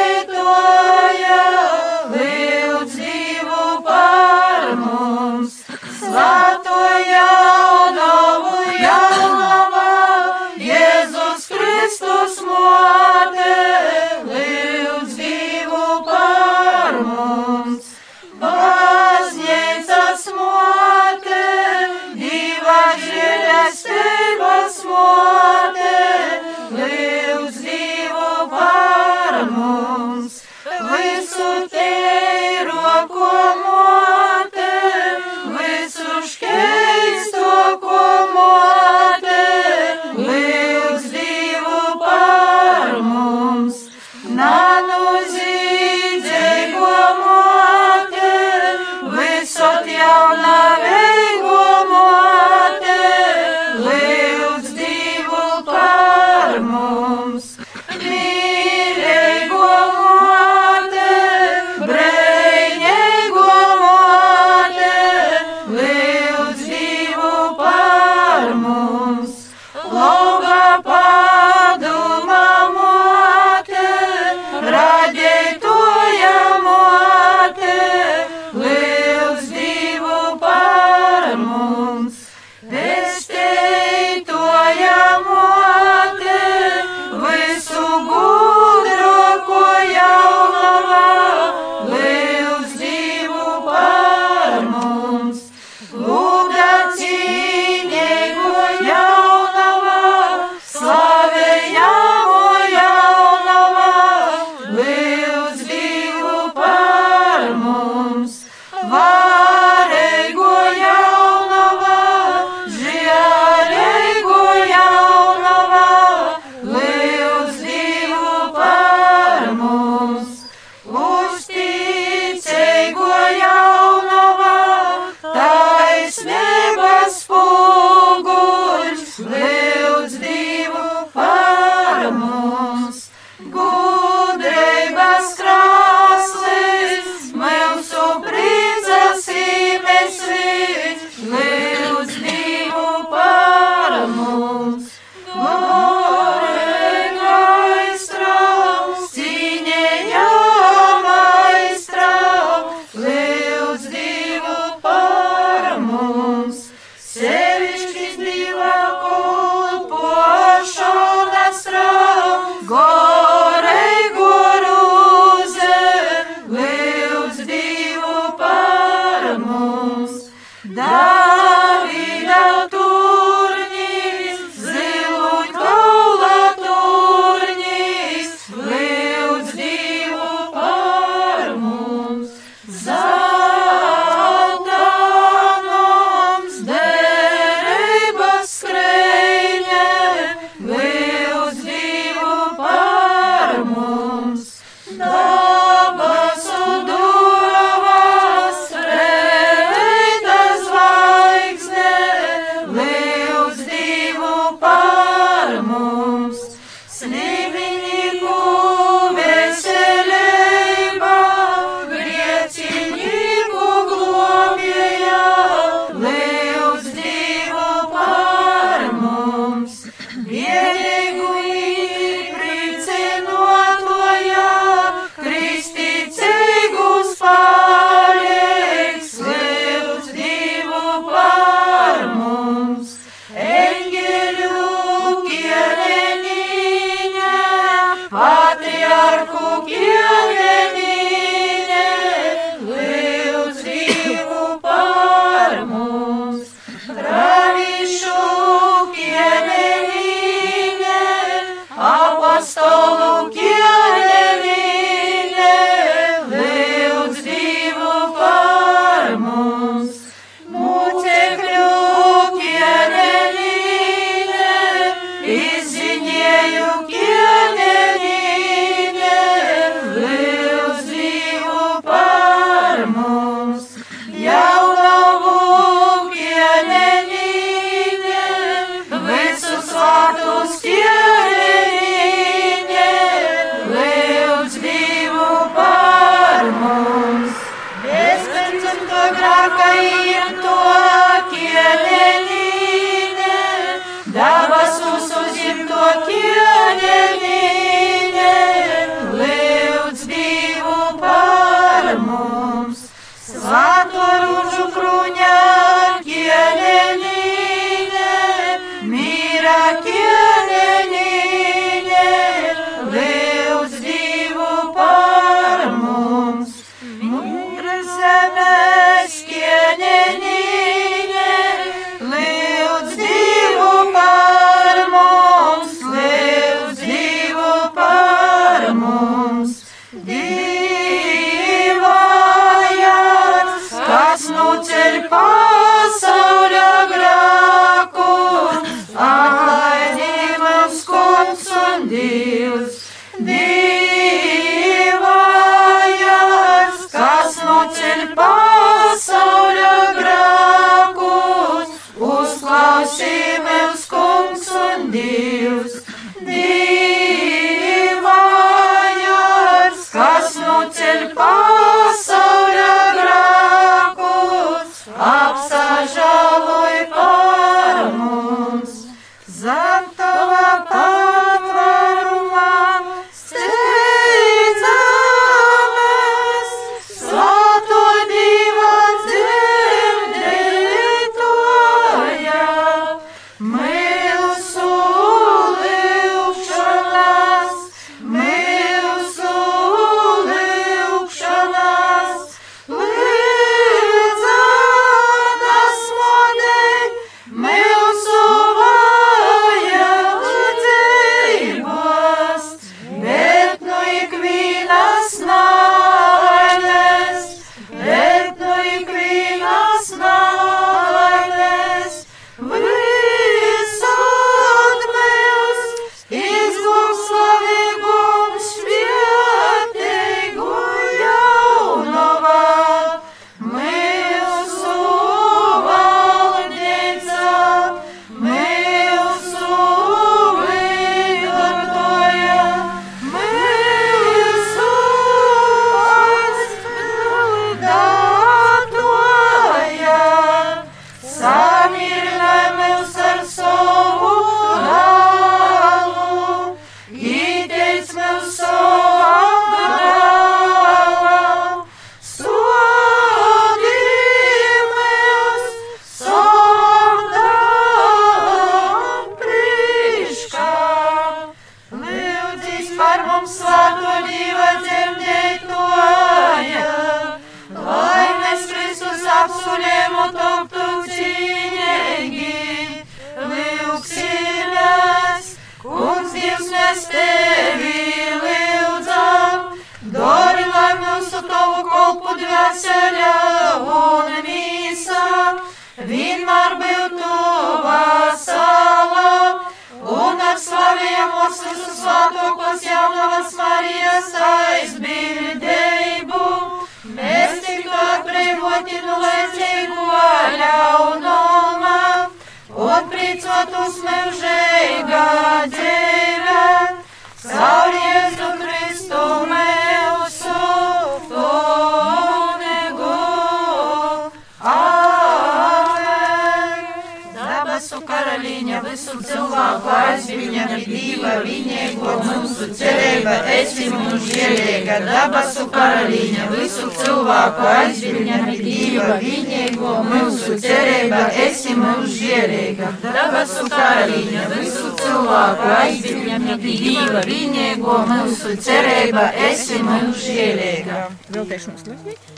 Karaliņa 518.27 518.57
visu 518.59 518.93
cilvēku 519.07 519.69
aizviņa 519.71 520.45
dīva 520.51 521.11
viņēgo 521.23 521.91
mūsu 522.07 522.47
cerība 522.59 523.13
esi 523.31 523.69
mums 523.71 524.09
žēlīga. 524.11 524.81
Dabasu 524.83 525.45
karaliņa 525.53 526.25
visu 526.33 526.67
cilvēku 526.75 527.45
aizviņa 527.53 528.17
dīva 528.27 528.97
viņēgo 529.05 529.71
mūsu 529.87 530.35
cerība 530.43 531.05
esi 531.27 531.55
mums 531.55 531.95
žēlīga. 532.01 532.73
Dabasu 532.83 533.47
karaliņa 533.55 534.25
visu 534.33 534.56
cilvēku 534.97 535.49
aizviņa 535.57 536.37
dīva 536.41 537.03
viņēgo 537.07 537.77
mūsu 537.91 538.35
cerība 538.41 539.09
esi 539.29 539.61
žēlīga. 540.03 540.85
Veltēšanos 541.13 541.67
lasīt? 541.69 542.13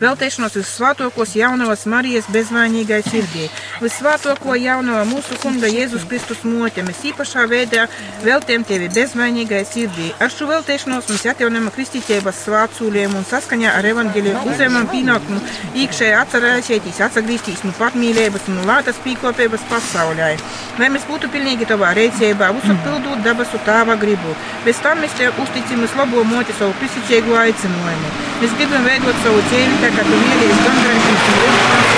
Veltēšanos 0.00 0.56
uz 0.60 0.68
svētokos 0.68 1.34
jaunavas 1.38 1.84
Marijas 1.90 2.26
bezvainīgai 2.32 3.00
sirdī. 3.06 3.48
Visvētoko 3.82 4.54
jaunava 4.58 5.02
mūsu 5.08 5.36
kunga 5.42 5.68
Jēzus 5.70 6.06
Kristus 6.08 6.44
mote, 6.46 6.84
mēs 6.86 7.02
īpašā 7.10 7.46
veidā 7.50 7.86
veltiem 8.24 8.64
tevi 8.66 8.90
bezvainīgai 8.94 9.62
sirdī. 9.68 10.10
Ar 10.22 10.32
šo 10.32 10.48
veltēšanos 10.50 11.08
mums 11.10 11.26
atjaunama 11.32 11.72
kristītības 11.74 12.44
svātsūliem 12.46 13.16
un 13.18 13.26
saskaņā 13.28 13.74
ar 13.78 13.88
evaņģēliju 13.92 14.44
uzēmam 14.52 14.88
pienākumu 14.92 15.42
īkšēji 15.84 16.18
atcerēsieties, 16.20 17.02
atsagrīstīs 17.08 17.64
no 17.66 17.74
patmīlības 17.78 18.48
un 18.52 18.62
lātas 18.68 19.00
pīkopības 19.04 19.66
pasaulē. 19.70 20.34
Lai 20.78 20.90
mēs 20.90 21.06
būtu 21.06 21.30
pilnīgi 21.30 21.53
tavā 21.62 21.92
reicībā, 21.94 22.48
uzpildot 22.58 23.22
dabasu 23.22 23.60
tāva 23.62 23.94
gribu. 24.02 24.34
Bez 24.64 24.80
tam 24.82 24.98
mēs 24.98 25.14
tev 25.14 25.38
uzticamies 25.44 25.94
labo 25.94 26.24
moti 26.26 26.52
savu 26.58 26.74
prisicīgu 26.80 27.38
aicinājumu. 27.38 28.10
Mēs 28.40 28.56
gribam 28.58 28.82
veidot 28.88 29.22
savu 29.22 29.38
ceļu, 29.52 29.78
tā 29.84 29.92
kā 29.94 30.02
tu 30.08 30.18
mīlies 30.24 30.58
gandarīšanas 30.66 31.28
un 31.30 31.36
lūgšanas 31.44 31.94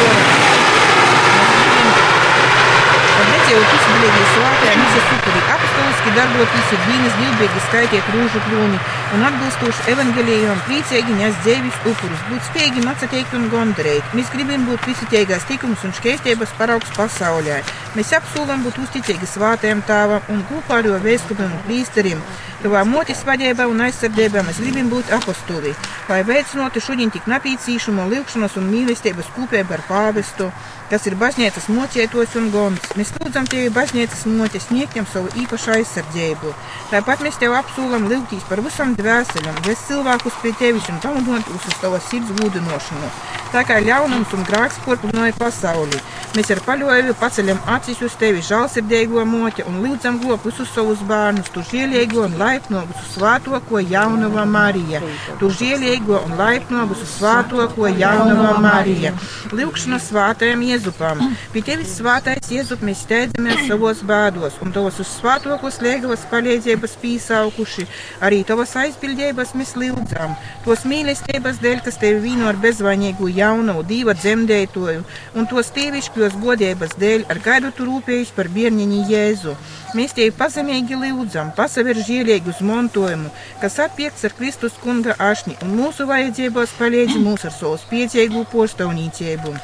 Redzēju, 3.17 3.65
ka 3.65 3.77
izbrīdī 3.81 4.23
svātajā 4.35 4.75
misijas 4.83 5.09
supurī 5.09 5.41
apostoliski 6.07 6.15
darboties 6.15 6.73
ir 6.73 6.81
vienas 6.87 7.15
divbēgi 7.19 7.61
skaitiet 7.67 8.09
rūžu 8.15 8.41
krūni 8.47 8.79
un 9.17 9.25
atbilstoši 9.27 9.91
evaņģēlijam 9.93 10.61
priecīgi 10.67 11.17
nes 11.19 11.35
dzēvis 11.43 11.79
upurus, 11.91 12.23
būt 12.31 12.47
spējīgi 12.51 12.85
macateikt 12.85 13.35
un 13.35 13.49
gondarēt. 13.51 14.15
Mēs 14.15 14.31
gribam 14.31 14.67
būt 14.69 14.87
visitēgās 14.87 15.47
tikums 15.49 15.83
un 15.87 15.95
škeistības 15.97 16.55
paraugs 16.59 16.93
pasaulē. 16.97 17.63
Mēs 17.97 18.13
apsūlam 18.19 18.63
būt 18.67 18.79
uzticīgi 18.85 19.27
svātajam 19.27 19.83
tāvam 19.87 20.23
un 20.31 20.45
kopā 20.51 20.81
ar 20.81 20.91
jo 20.91 21.01
vēskupiem 21.03 21.51
un 21.51 21.65
prīsterim. 21.67 22.23
Tavā 22.63 22.85
motis 22.89 23.21
vadībā 23.27 23.67
un 23.71 23.83
aizsardzībā 23.85 24.43
mēs 24.47 24.63
gribam 24.63 24.89
būt 24.91 25.11
apostoli, 25.15 25.75
lai 26.09 26.23
veicinātu 26.27 26.81
šodien 26.83 27.13
tik 27.15 27.27
napīcīšumu, 27.31 28.09
lūgšanas 28.13 28.57
un 28.61 28.71
mīlestības 28.71 29.29
kopību 29.37 29.77
ar 29.77 29.85
pāvestu, 29.91 30.51
kas 30.91 31.07
ir 31.11 31.17
baznīcas 31.21 31.69
mocētos 31.73 32.37
un 32.41 32.51
gons. 32.55 32.91
Mēs 32.99 33.13
lūdzam 33.19 33.49
tevi 33.51 33.71
baznīcas 33.75 34.27
moķes 34.31 34.69
sniegtiem 34.69 35.07
savu 35.13 35.33
īpašu 35.43 35.75
aizsardzību. 35.77 36.53
Tāpat 36.93 37.25
mēs 37.27 37.41
tev 37.43 37.57
apsūlam 37.59 38.07
lūgtīs 38.11 38.47
par 38.51 38.63
visam 38.65 38.95
dvēselēm, 38.99 39.63
ves 39.67 39.87
cilvēkus 39.89 40.43
pie 40.43 40.55
tevis 40.61 40.87
un 40.93 41.03
pamudināt 41.03 41.51
uz 41.51 41.81
tavas 41.81 42.07
sirds 42.11 42.31
gūdinošanu. 42.39 43.11
Tā 43.55 43.63
kā 43.67 43.79
ļaunums 43.81 44.33
un 44.35 44.43
grāks 44.47 44.79
porplinoja 44.85 45.35
pasauli, 45.39 45.99
mēs 46.37 46.51
ar 46.53 46.61
paļoju 46.67 47.15
paceļam 47.21 47.61
acis 47.77 48.01
uz 48.05 48.17
tevi 48.19 48.43
žālsirdīgo 48.45 49.23
moķi 49.27 49.65
un 49.71 49.79
lūdzam 49.85 50.19
glop 50.23 50.45
visus 50.47 50.73
savus 50.75 51.03
bērnus, 51.07 51.53
tu 51.55 51.63
žielīgo 51.71 52.25
un 52.27 52.35
laipno 52.41 52.83
visu 52.91 53.07
svātoko 53.15 53.81
jaunava 53.81 54.45
Marija. 54.51 55.01
Tu 55.41 55.51
žielīgo 55.61 56.19
un 56.27 56.35
laipno 56.41 56.85
visu 56.91 57.07
svātoko 57.09 57.89
jaunava 57.89 58.57
Marija. 58.67 59.15
Lūkšana 59.55 60.03
svātajam 60.03 60.67
Jēzupam. 60.77 61.23
Pie 61.55 61.63
tevis 61.65 61.95
svātais 61.97 62.51
Jēzup 62.53 62.83
mēs 62.85 63.05
steidzamies 63.07 63.65
savos 63.65 64.03
bādos, 64.05 64.59
un 64.61 64.73
tavas 64.75 64.99
uz 65.01 65.09
svāto 65.09 65.49
rokas 65.49 65.79
liegavas 65.81 66.27
palīdzības 66.29 66.97
pīsaukuši, 67.01 67.87
arī 68.27 68.43
tavas 68.45 68.75
aizbildības 68.77 69.55
mēs 69.57 69.73
lūdzam, 69.81 70.35
tos 70.67 70.85
mīlestības 70.89 71.61
dēļ, 71.63 71.81
kas 71.87 71.97
tevi 72.03 72.21
vīno 72.27 72.51
ar 72.51 72.59
bezvainīgu 72.61 73.31
jaunu, 73.39 73.79
dīva 73.89 74.17
dzemdētoju, 74.19 75.05
un 75.37 75.49
tos 75.49 75.73
tīvišķos 75.77 76.37
godības 76.43 76.97
dēļ 77.01 77.25
ar 77.33 77.41
gaidu 77.47 77.73
tu 77.77 77.89
rūpējies 77.89 78.35
par 78.37 78.53
bērniņu 78.53 79.07
Jēzu. 79.13 79.57
Mēs 79.97 80.13
tevi 80.13 80.35
pazemīgi 80.37 80.99
lūdzam, 81.01 81.55
pasaver 81.57 81.97
žielīgi 81.97 82.53
uz 82.53 82.61
montojumu, 82.61 83.33
kas 83.63 83.79
atpiekts 83.87 84.29
ar 84.29 84.37
Kristus 84.37 84.77
kunga 84.83 85.17
ašņi, 85.31 85.57
un 85.65 85.73
mūsu 85.79 86.05
vajadzībos 86.11 86.77
palīdzi 86.77 87.23
mūs 87.23 87.49
ar 87.49 87.57
savu 87.57 87.81
spiecīgu 87.81 88.45
postaunīcību 88.53 89.57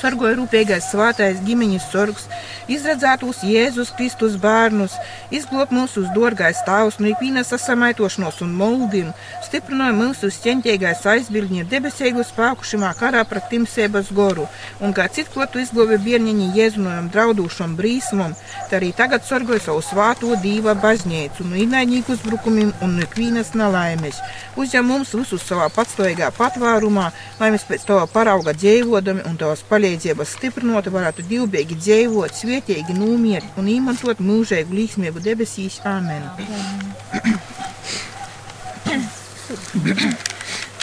sargoja 0.00 0.36
rūpīgais 0.38 0.88
svātais 0.90 1.40
ģimeņas 1.44 1.86
sorgs, 1.92 2.26
izredzētos 2.70 3.42
Jēzus 3.46 3.92
Kristus 3.96 4.36
bērnus, 4.40 4.96
izglāb 5.34 5.72
mūsu 5.74 6.04
dārgais 6.14 6.62
tēvs 6.66 6.98
no 7.00 7.10
ikvienas 7.12 7.52
sasamaitošanos 7.52 8.40
un 8.44 8.54
moldiem, 8.58 9.12
stiprināja 9.44 9.94
mūsu 9.96 10.30
ķentīgais 10.44 11.04
aizbildņi 11.14 11.66
debesīgu 11.70 12.24
spēku 12.26 12.66
šimā 12.66 12.92
karā 12.98 13.24
pret 13.28 13.48
timsēbas 13.52 14.10
goru, 14.16 14.48
un 14.80 14.94
kā 14.96 15.06
citklotu 15.12 15.62
izglāba 15.62 15.98
bērniņi 16.04 16.50
Jēzunojam 16.58 17.10
draudūšam 17.14 17.76
brīsmam, 17.78 18.34
tā 18.70 18.80
arī 18.80 18.92
tagad 18.96 19.24
sorgoja 19.28 19.62
savu 19.68 19.84
svāto 19.84 20.34
dīva 20.42 20.76
baznīcu 20.80 21.46
no 21.48 21.60
inaidnieku 21.60 22.16
uzbrukumiem 22.16 22.72
un 22.82 22.98
no 22.98 23.06
ikvienas 23.06 23.54
nelaimes. 23.54 24.20
Uzņem 24.60 24.90
mums 24.90 25.14
visus 25.16 25.44
savā 25.46 25.70
patstāvīgā 25.74 26.30
patvērumā, 26.36 27.10
lai 27.40 27.52
mēs 27.54 27.66
pēc 27.68 27.86
to 27.88 28.00
parauga 28.12 28.54
dzīvodami 28.56 29.24
un 29.28 29.38
tavas 29.40 29.62
palīdzības 29.68 29.83
palīdzības 29.84 30.30
stiprinot, 30.38 30.86
varētu 30.88 31.20
divbēgi 31.28 31.76
dzīvot, 31.76 32.32
svietīgi 32.32 32.94
nomiert 32.96 33.58
un 33.60 33.66
īmantot 33.68 34.16
mūžēgu 34.24 34.72
līksmību 34.72 35.20
debesīs. 35.20 35.76
Āmen! 35.84 36.24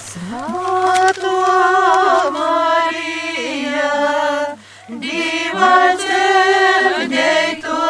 Svētā 0.06 1.34
Marija, 2.36 3.90
Dieva 5.02 5.74
dzirdētoja, 6.04 7.81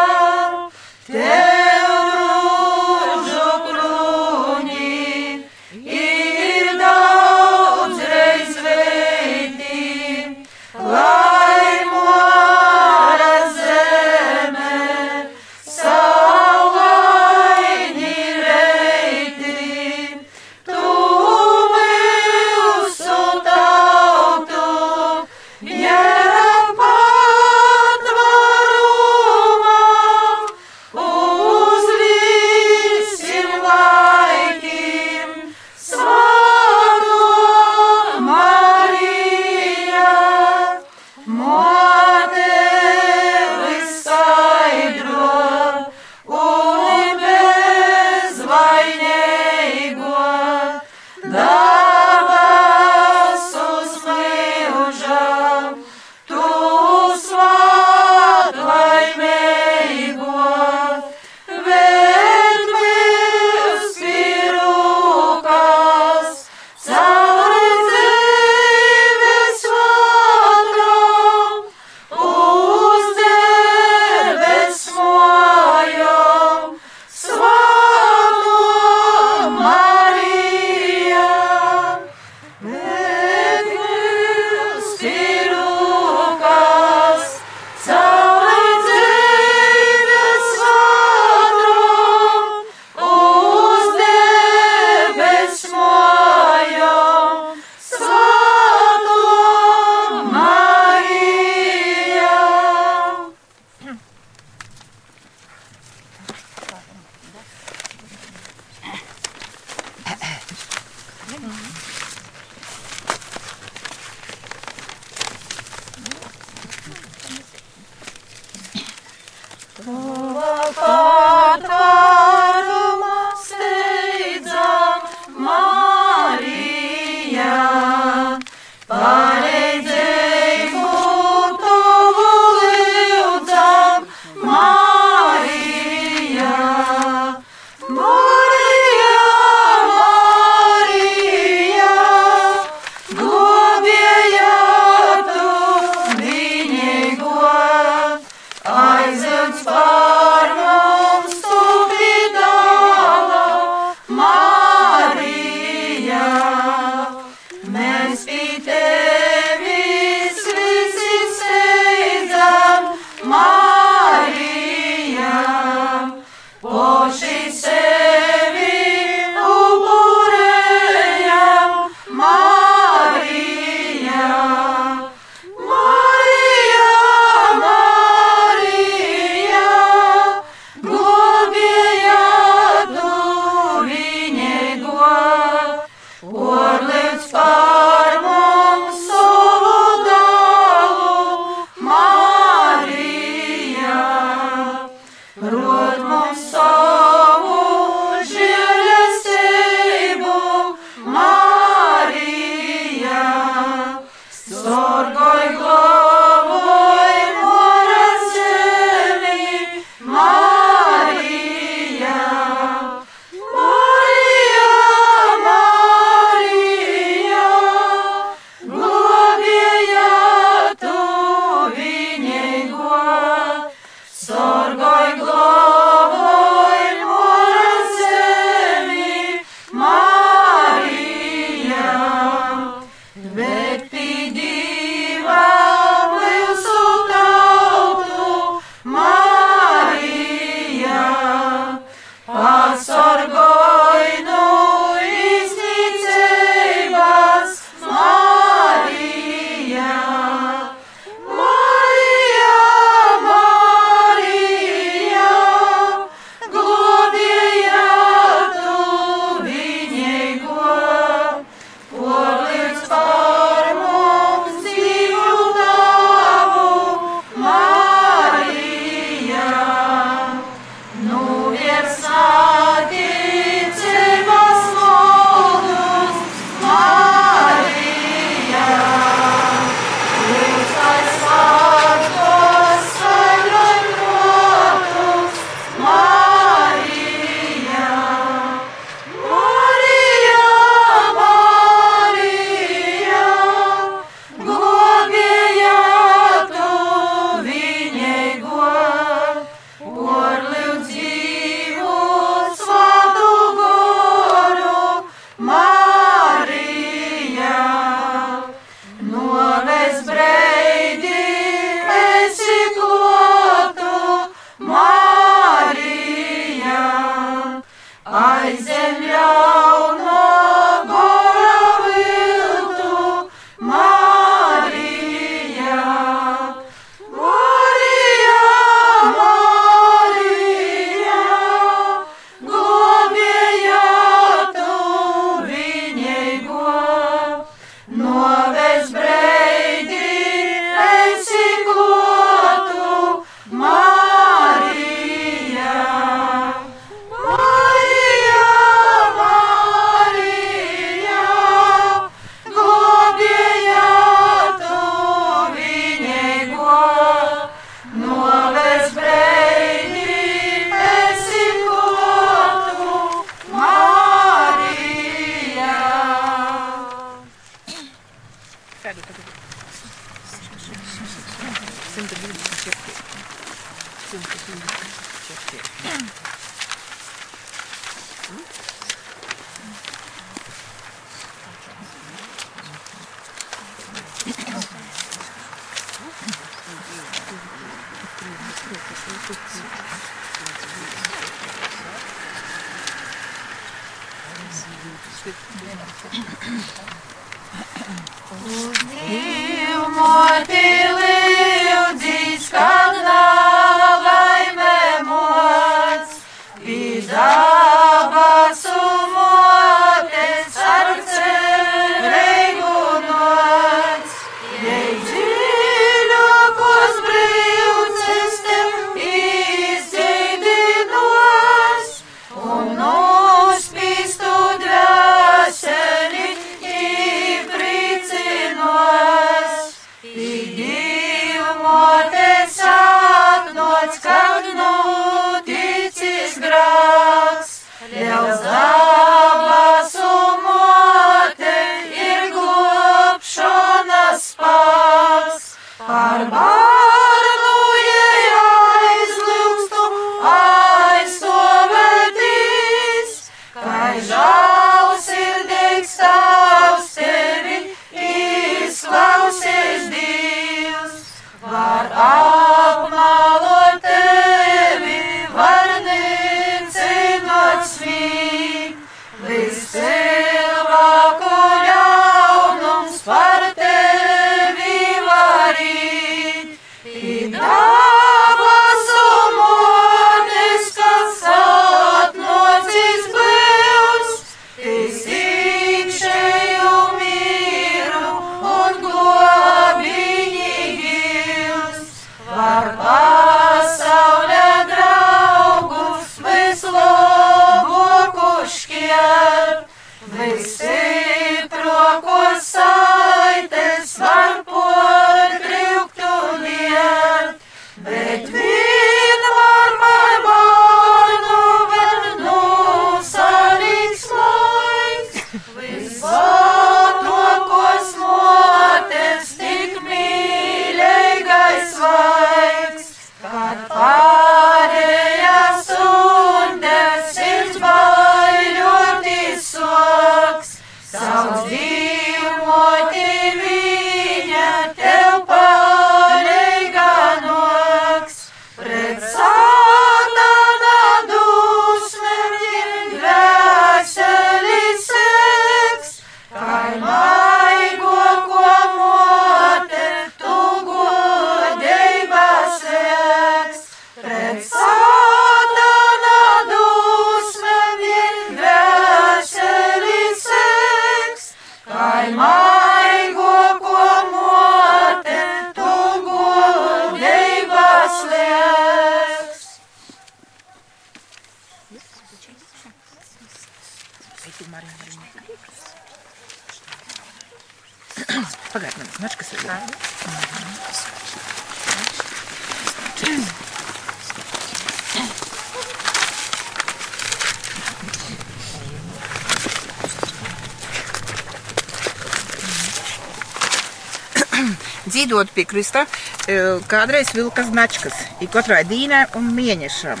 Dzīvot 595.04 595.28
pie 595.36 595.44
Krista, 595.44 595.82
e, 596.24 596.36
kādreiz 596.64 597.10
vilka 597.12 597.42
značkas, 597.44 597.92
ir 598.24 598.30
katrai 598.32 598.62
dīnai 598.64 599.02
un 599.20 599.26
mēnešam. 599.36 600.00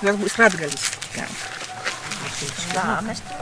Tas 0.00 0.18
būs 0.18 0.34
latgaļis. 0.40 0.86
Jā, 2.74 2.88
mēs 3.06 3.22
to 3.28 3.34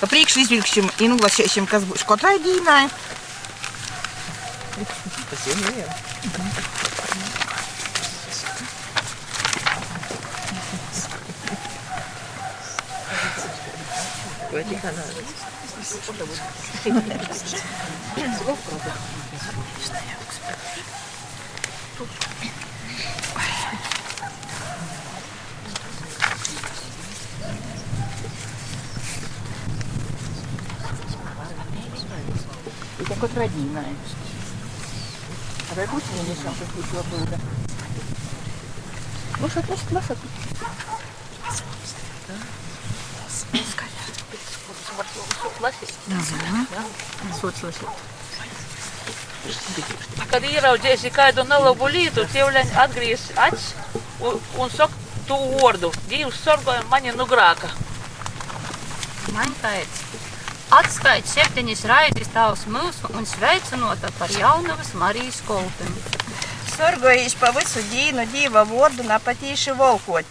Pa 0.00 0.08
priekšu 0.08 0.40
izvilkšķim 0.46 0.86
un 1.04 1.18
uzlasīšam, 1.18 1.68
kas 1.68 1.84
būs 1.84 2.08
katrai 2.08 2.38
dīnai. 2.40 2.88
Tas 5.28 5.44
ir 5.44 5.60
jau. 18.46 18.56
Ir 33.00 33.16
katrai 33.20 33.48
dīnai. 33.54 33.92
Vai 35.70 35.86
būs 35.86 36.06
mēnešam, 36.14 36.54
kas 36.60 36.70
būs 36.76 36.94
jau 36.96 37.04
būda? 37.12 37.40
Lasat, 39.40 39.68
lasat, 39.70 39.90
lasat. 39.96 40.18
Sots 47.40 47.62
lasīt. 47.64 48.09
Kad 50.30 50.46
ieraudzīsi 50.46 51.10
kādu 51.14 51.44
nelabu 51.48 51.88
lietu, 51.90 52.26
ķēvleņi 52.32 52.76
atgriež 52.84 53.28
acis 53.48 53.72
un, 54.20 54.38
un 54.60 54.70
saka 54.70 54.94
tu 55.30 55.38
vārdu. 55.60 55.92
Dievs 56.10 56.42
sorgoja 56.44 56.82
mani 56.90 57.12
nu 57.14 57.26
grāka. 57.30 57.70
Man 59.34 59.52
teica, 59.62 60.22
atskait 60.74 61.28
septiņas 61.30 61.84
raizes 61.90 62.32
tavs 62.34 62.64
mūsu 62.70 63.10
un 63.14 63.28
sveicinota 63.28 64.10
par 64.18 64.32
jaunavas 64.34 64.90
Marijas 64.98 65.38
kolteni. 65.46 66.02
Sorgojīs 66.72 67.36
pa 67.38 67.52
visu 67.54 67.82
dīnu 67.92 68.24
dīva 68.32 68.64
vārdu 68.66 69.06
napatīši 69.06 69.76
volkot, 69.78 70.26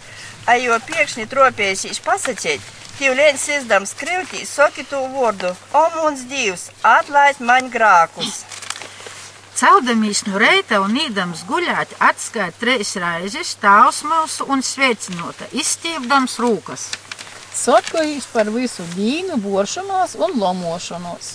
a 0.50 0.56
jo 0.60 0.76
piekšņi 0.88 1.28
tropēsīs 1.32 2.02
pasacēt, 2.04 2.64
tīvlēns 2.98 3.46
izdams 3.56 3.94
krivtī 3.96 4.44
soki 4.48 4.84
tu 4.90 5.00
vārdu, 5.14 5.54
o 5.72 5.84
mums 5.96 6.26
divs, 6.28 6.68
atlaid 6.96 7.40
man 7.40 7.72
grākus. 7.72 8.42
Celdamīs 9.60 10.22
no 10.24 10.38
reita 10.40 10.78
un 10.80 10.94
īdams 10.96 11.42
guļāt, 11.44 11.90
atskaita 12.00 12.56
trīs 12.62 12.94
reizes 13.02 13.50
tēvs 13.60 13.98
mūsu 14.08 14.46
un 14.48 14.62
sveicinota, 14.64 15.50
izstiepdams 15.52 16.38
rūkas. 16.40 16.86
Sotkojīs 17.60 18.30
par 18.32 18.48
visu 18.54 18.86
dīnu, 18.94 19.36
boršanos 19.44 20.16
un 20.16 20.38
lomošanos. 20.40 21.34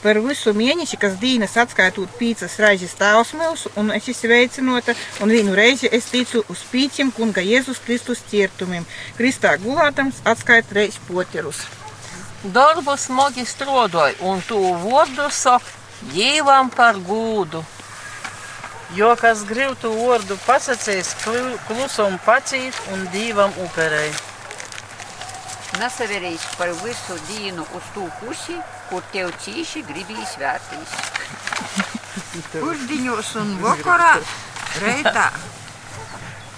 Par 0.00 0.22
visu 0.24 0.56
mēneši, 0.56 1.02
kas 1.04 1.20
dīnas 1.20 1.58
atskaitot 1.66 2.16
pīcas 2.16 2.56
raizes 2.64 2.96
tēvs 2.96 3.36
mūsu, 3.36 3.74
un 3.76 3.92
es 3.92 4.08
sveicinota, 4.22 4.96
un 5.20 5.36
vienu 5.36 5.52
reizi 5.60 5.92
es 5.92 6.08
ticu 6.08 6.46
uz 6.48 6.64
pīķiem 6.72 7.12
kunga 7.12 7.44
Jēzus 7.44 7.84
Kristus 7.84 8.24
ciertumiem. 8.30 8.88
Kristā 9.20 9.52
gulātams 9.60 10.24
atskait 10.24 10.72
reiz 10.72 10.96
poterus. 11.10 11.66
Darbu 12.56 12.96
smagi 12.96 13.44
strādāja 13.44 14.16
un 14.24 14.40
tu 14.48 14.64
vārdu 14.86 15.28
saka 15.28 15.75
Dievam 16.02 16.68
par 16.70 16.98
gūdu. 17.00 17.62
Jo 18.94 19.14
kas 19.18 19.42
grib 19.48 19.74
tu 19.82 19.90
vārdu 19.96 20.36
pasakīs, 20.46 21.14
klusum 21.66 22.18
pacīt 22.26 22.76
un 22.94 23.06
divam 23.10 23.52
uperei. 23.64 24.12
Nesaverīs 25.80 26.44
par 26.56 26.70
visu 26.84 27.16
dienu 27.26 27.64
uz 27.76 27.88
tū 27.94 28.06
pusi, 28.20 28.54
kur 28.90 29.02
tev 29.12 29.32
cīši 29.42 29.82
gribīs 29.88 30.36
vērtīs. 30.40 30.94
Pusdiņos 32.54 33.32
un 33.42 33.56
vakarā 33.64 34.12
reitā. 34.84 35.26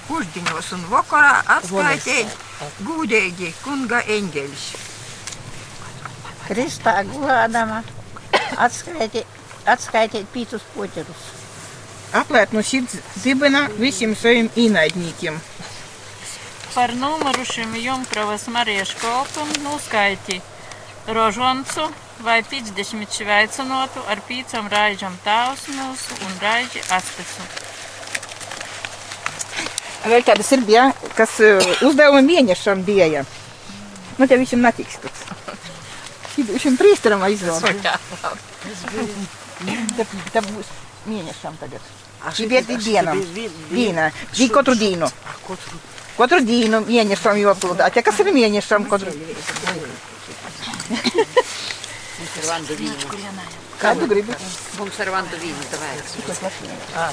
Pusdiņos 0.08 0.72
un 0.76 0.84
vakarā 0.92 1.34
atskaitīt 1.56 2.36
gūdīgi 2.84 3.54
kunga 3.64 4.02
eņģeļus. 4.18 4.66
Kristā 6.48 7.00
gulādama 7.08 7.82
atskaitīt, 8.66 9.26
atskaitīt 9.66 10.26
pītus 10.34 10.64
poķerus. 10.74 11.28
Aplēt 12.18 12.54
no 12.56 12.62
sirds 12.64 12.96
dibina 13.22 13.66
visiem 13.76 14.14
saviem 14.16 14.48
īnaidniekiem. 14.56 15.38
Par 16.74 16.94
nomurušiem 16.96 17.74
Junkravas 17.82 18.46
Marijas 18.52 18.94
kolpam 19.00 19.50
nuskaiti 19.64 20.40
rožoncu 21.06 21.88
vai 22.24 22.42
50 22.42 23.14
šveicinotu 23.18 24.04
ar 24.08 24.20
pīcam 24.28 24.68
raižam 24.72 25.16
tēvs 25.24 25.68
mūsu 25.74 26.18
un 26.26 26.38
raiži 26.42 26.82
astesu. 26.94 27.46
Vēl 30.08 30.22
tādas 30.24 30.52
ir 30.54 30.62
bija, 30.64 30.88
kas 31.16 31.36
uzdevuma 31.84 32.22
mēnešam 32.24 32.84
bija. 32.86 33.24
Nu, 34.18 34.26
te 34.26 34.38
следующим 36.44 36.76
пристром 36.76 37.22
айзон. 37.22 37.62
Да 40.32 40.42
мене 41.06 41.34
сам 41.42 41.56
тогда. 41.58 41.78
Тебе 42.34 42.62
ты 42.62 42.76
деном. 42.76 43.24
Дина. 43.70 44.12
Ди 44.34 44.48
котрудину. 44.48 45.10
Котрудину 46.16 46.80
мене 46.84 47.16
сам 47.16 47.36
его 47.36 47.54
плода. 47.54 47.86
А 47.86 47.90
тебя 47.90 48.12
сам 48.12 48.34
мене 48.34 48.62
сам 48.62 48.84
котрудину. 48.84 49.24
Каду 53.78 54.06
грибы. 54.06 54.34
Бум 54.76 54.90
серванту 54.96 55.36
вину, 55.36 55.54
давай. 55.70 55.88
А, 56.96 57.12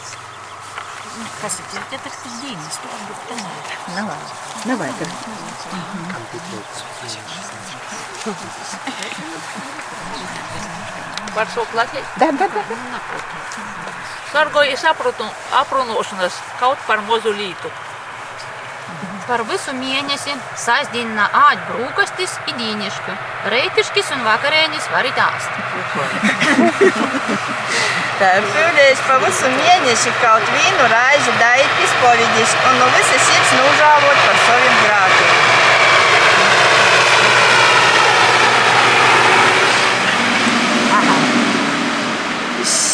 atšķirība. 1.21 1.41
Kas 1.41 1.59
ir 1.59 1.65
tie 1.89 1.99
tas 2.03 2.15
dīnas? 2.41 2.75
To 2.81 2.87
varbūt 2.91 3.19
tomēr. 3.29 3.53
Nav, 3.95 4.07
nevajag. 4.65 4.97
Var 11.35 11.47
šo 11.53 11.65
platīt? 11.71 12.05
Da, 12.19 12.31
da, 12.31 12.47
da. 12.47 12.61
Sorgoja 14.31 14.77
aprunāšanas 15.61 16.35
kaut 16.59 16.79
par 16.87 17.01
mazu 17.07 17.31
lītu. 17.35 17.71
Par 19.27 19.43
visu 19.47 19.73
mēnesi 19.77 20.33
sasdīna 20.57 21.27
āķi 21.37 21.67
brūkastis 21.69 22.33
i 22.49 22.55
dīnišķu, 22.57 23.13
reitiškis 23.53 24.09
un 24.15 24.23
vakarēnis 24.25 24.87
varit 24.93 25.17
āst. 25.21 25.51
Tā 28.21 28.31
pildījis 28.45 28.99
pa 29.07 29.15
visu 29.23 29.47
mēneši 29.55 30.11
kaut 30.21 30.49
vienu 30.55 30.89
raizi 30.91 31.31
daīt 31.39 31.79
izpovidis 31.85 32.57
un 32.69 32.77
no 32.81 32.89
visas 32.97 33.23
sirds 33.29 33.55
nūžāvot 33.57 34.19
par 34.27 34.37
saviem 34.47 34.77
grākiem. 34.83 35.40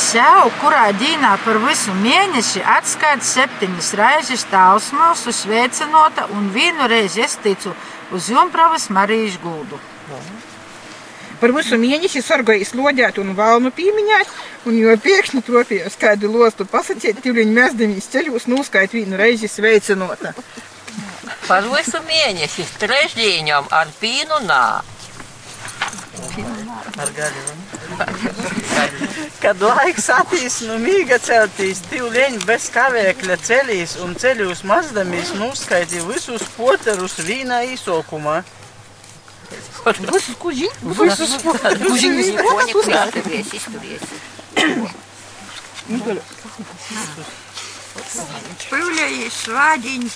Sev, 0.08 0.48
kurā 0.62 0.88
dīnā 0.96 1.34
par 1.44 1.58
visu 1.64 1.92
mēnesi 2.00 2.62
atskaita 2.64 3.26
septiņas 3.28 3.90
reizes 4.00 4.46
tāls 4.52 4.90
mūsu 4.96 5.34
sveicinota 5.36 6.28
un 6.36 6.48
vienu 6.54 6.88
reizi 6.88 7.24
es 7.26 7.36
ticu 7.44 7.74
uz 8.16 8.30
Jumpravas 8.32 8.88
Marijas 8.94 9.36
guldu. 9.44 9.80
Par 11.42 11.52
visu 11.54 11.78
mēnesi 11.82 12.24
sargājis 12.24 12.72
loģēt 12.78 13.20
un 13.22 13.36
valnu 13.38 13.72
pīmiņāt, 13.76 14.32
un 14.70 14.78
jo 14.80 14.96
pēkšņi 15.04 15.44
tropījos 15.46 16.00
kādu 16.02 16.32
lostu 16.34 16.66
pasakēt, 16.72 17.20
tīvliņu 17.26 17.58
mēsdamīs 17.60 18.10
ceļos 18.14 18.48
nūskait 18.50 18.96
vienu 18.96 19.20
reizi 19.20 19.52
sveicinota. 19.52 20.34
Par 21.48 21.68
visu 21.74 22.02
mēnesi 22.08 22.66
trešdieņam 22.80 23.68
ar 23.76 23.92
pīnu 24.00 24.40
nā. 24.48 24.64
Ar 26.98 27.14
gaļu. 27.20 27.77
Kad 29.44 29.62
laiks 29.62 30.10
attīs 30.14 30.60
no 30.68 30.78
mīga 30.82 31.20
celtīs, 31.24 31.82
tīvleņi 31.92 32.44
bez 32.48 32.70
kavēkļa 32.74 33.38
ceļīs 33.48 33.98
un 34.06 34.16
ceļos 34.20 34.64
mazdamies 34.68 35.34
nuskaiti 35.38 36.02
visus 36.08 36.46
poterus 36.58 37.20
vīna 37.28 37.62
īsokumā. 37.72 38.42
Visus 39.88 40.36
kuģiņus? 40.42 40.80
Visus 41.00 41.36
kuģiņus? 41.44 42.32
Poņi, 42.44 42.74
izturies, 42.84 43.54
izturies. 43.62 44.04
Spēlējis 48.66 49.38
svādiņu, 49.46 50.10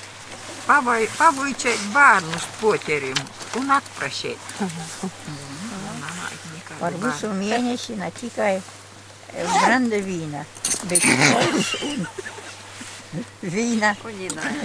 pavojčēt 0.68 1.88
bērnus 1.96 2.46
poterim 2.60 3.20
un 3.62 3.66
atprašēt. 3.78 4.40
Par 6.82 6.98
visu 6.98 7.32
mēnesi 7.38 7.98
ne 8.00 8.12
tikai 8.18 8.56
branda 9.32 10.02
vīna, 10.04 10.46
bet 10.90 11.06
kols 11.06 11.74
un 11.88 12.06
vīna. 13.42 13.92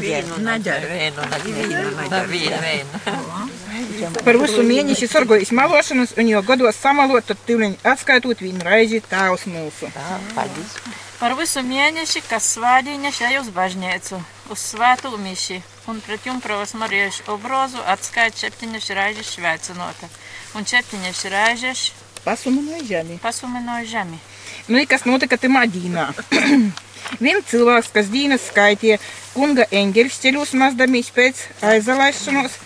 Vīnu 0.01 0.39
nedara. 0.43 0.87
Vīnu 0.91 1.23
nedara. 1.27 2.27
Vīnu 2.31 2.61
nedara. 2.71 4.23
Par 4.27 4.39
visu 4.41 4.63
mēnesi 4.67 5.09
sargājis 5.11 5.53
malošanas, 5.57 6.15
un 6.21 6.31
jo 6.31 6.43
gados 6.47 6.79
samalot, 6.79 7.27
tad 7.27 7.43
tīvliņi 7.49 7.81
atskaitot 7.93 8.43
vienu 8.45 8.63
reizi 8.67 9.03
tāvs 9.11 9.47
mūsu. 9.51 9.91
Paldies. 10.37 10.79
Par 11.17 11.35
visu 11.39 11.63
mēnesi, 11.65 12.23
kas 12.29 12.53
svādiņa 12.57 13.13
šai 13.19 13.35
uz 13.41 13.49
bažņēcu, 13.57 14.19
uz 14.53 14.65
svētu 14.73 15.15
miši, 15.19 15.63
un 15.91 16.03
pret 16.05 16.27
jumpravas 16.29 16.75
mariešu 16.77 17.31
obrozu 17.33 17.81
atskait 17.89 18.37
septiņas 18.37 18.91
reizes 18.99 19.33
šveicinota, 19.33 20.11
un 20.59 20.69
septiņas 20.69 21.25
reizes 21.33 21.87
Pasuminoja 22.27 22.83
žemi. 22.85 23.19
pasuminoja 23.23 23.85
žemi. 23.87 24.19
Nu, 24.67 24.81
kas 24.91 25.05
notika 25.07 25.39
tamā 25.39 25.63
dīnā? 25.71 26.09
Viens 27.23 27.47
cilvēks, 27.47 27.93
kas 27.95 28.09
dīnas 28.11 28.49
skaitīja 28.51 28.97
kunga 29.31 29.69
eņģeļus 29.71 30.17
ceļos 30.25 30.55
mazdamīs 30.59 31.13
pēc 31.15 31.45
aizalaišanos, 31.71 32.57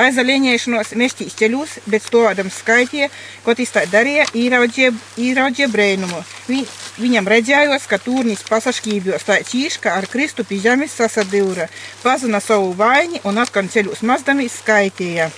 aizalieņēšanos 0.00 0.94
meštīs 0.96 1.36
ceļos, 1.36 1.74
bet 1.84 2.08
stovādam 2.08 2.48
skaitīja, 2.48 3.10
ko 3.44 3.52
tas 3.58 3.76
tā 3.76 3.84
darīja, 3.92 4.24
īraudzīja 4.32 5.68
brēnumu. 5.68 6.22
Vi, 6.48 6.62
viņam 6.96 7.28
redzējos, 7.28 7.84
ka 7.90 8.00
tūrnis 8.00 8.46
pasaškībjos 8.48 9.28
tā 9.28 9.36
cīš, 9.44 9.82
ka 9.84 9.98
ar 10.00 10.08
Kristu 10.08 10.48
pie 10.48 10.62
žemes 10.64 10.96
sasadīra, 10.96 11.68
pazina 12.00 12.40
savu 12.40 12.72
vaini 12.80 13.20
un 13.28 13.44
atkal 13.44 13.68
ceļos 13.68 14.00
mazdamīs 14.00 14.62
skaitīja 14.62 15.28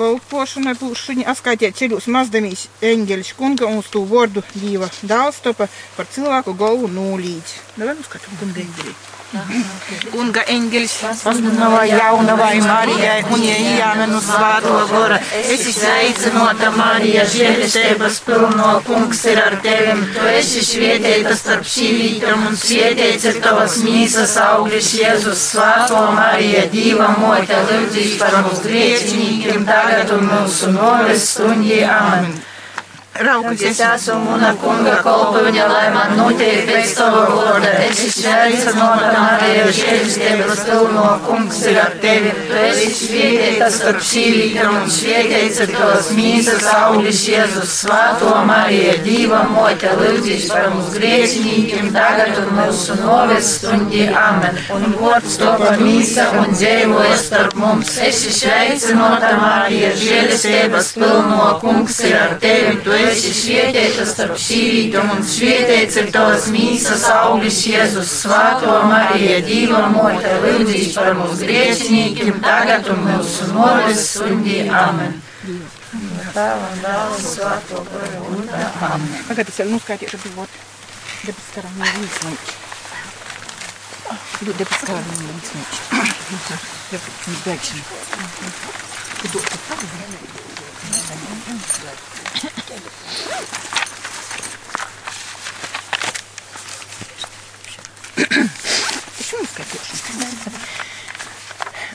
kolpošana 0.00 0.72
būs 0.80 1.04
šuņi 1.06 1.26
atskaitiet 1.32 1.76
ceļus 1.76 2.08
mazdamīs 2.14 2.66
eņģeļš 2.90 3.32
kunga 3.36 3.68
un 3.68 3.80
uz 3.82 3.92
tū 3.92 4.06
vordu 4.14 4.44
dīva 4.54 4.88
dālstopa 5.12 5.68
par 5.96 6.12
cilvēku 6.14 6.56
galvu 6.64 6.88
nūlīdz. 6.96 7.56
Davai 7.76 7.98
nu 7.98 8.06
skatu 8.08 8.40
kunga 8.40 8.64
eņģeļi. 8.64 9.19
Kunga 9.30 10.42
eņģeļs 10.50 10.94
pasludinava 11.22 11.84
jaunavai 11.86 12.56
Marijai 12.64 13.20
un 13.30 13.44
ieejāmenu 13.46 14.18
svāto 14.24 14.72
gora. 14.90 15.20
Esi 15.38 15.70
sveicinota, 15.76 16.72
Marija, 16.74 17.28
žēlistības 17.30 18.18
pilno 18.26 18.72
kungs 18.88 19.22
ir 19.30 19.38
ar 19.44 19.56
tevim. 19.62 20.02
Tu 20.16 20.26
esi 20.32 20.64
svietēta 20.66 21.36
starp 21.38 21.70
šīvītām 21.76 22.48
un 22.50 22.58
svietēts 22.58 23.30
ir 23.30 23.40
tavas 23.46 23.78
mīsas 23.86 24.34
auglis 24.48 24.90
Jēzus 24.98 25.46
svāto 25.52 26.02
Marija, 26.18 26.66
Dīva 26.74 27.14
mote, 27.22 27.62
lūdzīs 27.70 28.18
par 28.18 28.40
mums 28.42 28.66
grieķinīkiem 28.66 29.66
tagad 29.70 30.10
un 30.18 30.26
mūsu 30.34 30.74
noves 30.74 31.36
stundī. 31.36 31.84
Amen. 31.86 32.40
Raukas 33.18 33.60
Es 33.60 33.80
esmu 33.82 34.36
una 34.36 34.52
kunga 34.54 34.94
kolpoņa, 35.02 35.64
lai 35.68 35.88
man 35.92 36.12
notiek 36.16 36.62
pēc 36.68 36.92
tava 36.94 37.24
vārda. 37.28 37.72
Es 37.84 37.98
sveicinota, 38.14 39.10
Marija, 39.18 39.64
žēlistības 39.76 40.62
pilno 40.68 41.06
kungs 41.26 41.58
ir 41.68 41.80
ar 41.82 41.96
tevi. 42.00 42.30
Tu 42.46 42.56
esi 42.62 42.86
svietēta 42.94 43.68
starp 43.74 44.04
šīvītām 44.06 44.76
un 44.78 44.92
svietēts 44.94 45.58
ir 45.64 45.72
tavas 45.74 46.12
mīsas 46.16 46.68
auglis 46.70 47.24
Jēzus 47.28 47.74
svāto 47.82 48.30
Marija, 48.48 48.94
Dīva 49.04 49.42
mote, 49.50 49.90
lūdzīs 50.00 50.46
par 50.54 50.70
mums 50.72 50.94
grieķinīkiem 50.94 51.90
tagad 51.96 52.40
un 52.44 52.54
mūsu 52.60 52.96
noves 53.02 53.52
stundī. 53.58 54.06
Amen. 54.22 54.62
Un 54.78 54.96
gods 55.02 55.36
to 55.42 55.50
par 55.60 55.82
mīsa 55.82 56.30
un 56.40 56.54
dzīvoja 56.54 57.18
starp 57.26 57.58
mums. 57.58 57.92
Esi 58.06 58.32
sveicinota, 58.38 59.34
Marija, 59.42 59.92
žēlistības 59.98 60.94
pilno 60.96 61.52
kungs 61.60 62.00
ir 62.06 62.16
ar 62.22 62.38
tevi. 62.40 62.78
Tu 62.86 62.96
esi 63.00 63.09
svietēta 63.18 64.04
starp 64.06 64.38
šīvītām 64.40 65.10
un 65.16 65.24
svietēts 65.26 65.98
ir 66.00 66.10
tavas 66.14 66.46
mīsas 66.54 67.04
auglis 67.10 67.58
Jēzus 67.66 68.12
svāto 68.22 68.76
Marija, 68.90 69.40
Dīva 69.46 69.82
mote, 69.94 70.32
lūdzīs 70.44 70.94
par 70.96 71.14
mums 71.18 71.42
grieķinīkiem 71.42 72.40
tagad 72.44 72.88
un 72.94 73.04
mūsu 73.08 73.50
noves 73.54 74.06
stundī. 74.14 74.62
Amen. 74.70 75.18
Tēvam, 76.30 76.76
dēlam, 76.84 77.16
svāto 77.18 77.84
garu 77.90 78.26
un 78.36 78.50
amen. 78.54 79.08
Tagad 79.32 79.50
es 79.50 79.62
vēl 79.62 79.72
nuskaitīšu 79.74 80.22
divot. 80.28 80.60
Debes 81.26 81.48
karam 81.54 81.74
jau 92.70 92.80
līdzniņš. 92.80 93.20
Debes 93.20 94.38
karam 94.46 94.68
jau 97.70 97.84
līdzniņš. 98.20 98.58
Debes 99.60 100.04
bēgšana. 100.10 100.80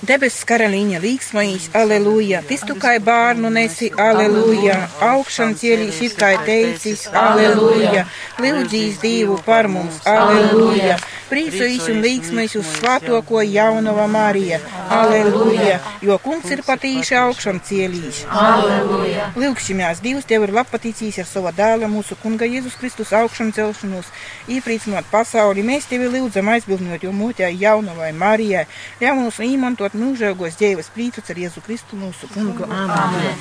Debesis 0.06 0.44
karaliņa 0.46 1.00
līksmais, 1.02 1.64
aleluja! 1.74 2.42
Tistu 2.46 2.76
kā 2.78 2.92
bērnu 3.02 3.50
nesi, 3.50 3.88
aleluja! 3.98 4.76
Augšām 5.02 5.56
cielīs 5.58 5.98
ir 6.06 6.14
kā 6.20 6.36
teicis, 6.46 7.08
aleluja! 7.10 8.04
Lūdzīs 8.44 9.00
Dievu 9.02 9.40
par 9.48 9.70
mums, 9.72 9.98
aleluja! 10.06 11.00
Priecājis 11.26 11.88
un 11.90 12.04
līksmais 12.04 12.54
uz 12.60 12.68
svētoko 12.78 13.40
jaunava 13.42 14.06
Marija, 14.12 14.60
aleluja! 14.94 15.80
Jo 16.06 16.20
kungs 16.22 16.52
ir 16.54 16.62
patīši 16.66 17.18
augšām 17.18 17.62
cielīs. 17.66 18.22
Aleluja! 18.30 19.32
Lūkšķimās, 19.40 20.04
Dievs 20.06 20.28
tev 20.30 20.46
ir 20.46 20.54
labpatīcīs 20.54 21.18
ar 21.24 21.30
savu 21.30 21.54
dēlu, 21.58 21.90
mūsu 21.90 22.18
kunga 22.22 22.46
Jēzus 22.50 22.78
Kristus 22.78 23.14
augšām 23.18 23.50
celšanos, 23.58 24.12
iepriecinot 24.54 25.10
pasauli. 25.10 25.66
Mēs 25.66 25.90
tevi 25.90 26.12
lūdzam 26.14 26.54
aizbildinot 26.54 27.08
jo 27.08 27.16
motē 27.16 27.50
jaunavai 27.50 28.12
Marijai, 28.14 28.68
ļauj 29.02 29.18
mums 29.24 29.42
īmantot 29.50 29.98
mūžīgos 29.98 30.62
dzīves 30.62 30.94
prītus 30.94 31.34
ar 31.34 31.42
Jēzu 31.42 31.66
Kristu 31.66 31.98
mūsu 31.98 32.30
kungu. 32.36 32.70
Amen. 32.70 33.34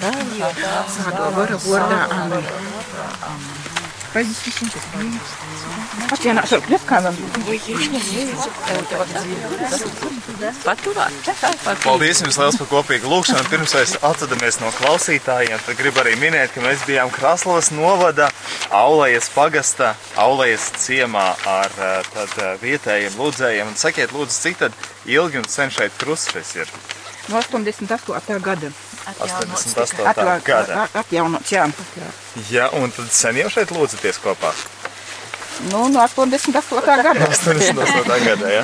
Svētā 0.97 1.31
vara 1.37 1.61
vārdā. 1.69 2.05
Amen. 2.25 2.45
Paldies 2.45 3.35
visiem, 3.35 3.65
kas 3.65 3.74
bija. 4.15 5.25
Atvienāšu 6.15 6.59
ar 6.59 6.63
kļūkām. 6.69 7.09
Paturāt. 10.65 11.31
Paldies 11.85 12.23
jums 12.23 12.39
liels 12.41 12.59
par 12.61 12.71
kopīgu 12.71 13.11
lūgšanu. 13.11 13.47
Pirms 13.51 13.75
mēs 13.79 13.95
atvadamies 14.05 14.61
no 14.63 14.73
klausītājiem, 14.79 15.61
tad 15.67 15.79
gribu 15.81 16.03
arī 16.05 16.15
minēt, 16.21 16.55
ka 16.55 16.65
mēs 16.65 16.85
bijām 16.89 17.13
Kraslovas 17.15 17.71
novada 17.75 18.31
Aulējas 18.75 19.31
pagasta, 19.35 19.95
Aulējas 20.21 20.71
ciemā 20.85 21.29
ar 21.51 21.79
eh, 21.79 22.11
tad, 22.15 22.35
eh, 22.39 22.57
vietējiem 22.63 23.21
lūdzējiem. 23.21 23.73
Un 23.73 23.79
sakiet, 23.81 24.15
lūdzu, 24.17 24.41
cik 24.47 24.61
tad 24.65 24.83
ilgi 25.07 25.43
un 25.43 25.49
sen 25.51 25.73
šeit 25.75 25.97
krustfes 26.01 26.57
ir? 26.59 26.75
No 27.29 27.41
88. 27.41 28.41
gada. 28.45 28.73
88. 29.05 30.41
gada. 30.45 30.89
Atjaunots, 30.95 31.51
jā. 31.53 31.67
Jā, 32.51 32.71
un 32.81 32.91
tad 32.95 33.11
sen 33.15 33.37
jau 33.43 33.51
šeit 33.53 33.71
lūdzaties 33.75 34.19
kopā. 34.25 34.53
Nu, 35.71 35.85
no 35.89 36.01
88. 36.03 36.81
gada. 37.07 37.29
88. 37.31 38.25
gadā, 38.27 38.49
ja? 38.51 38.63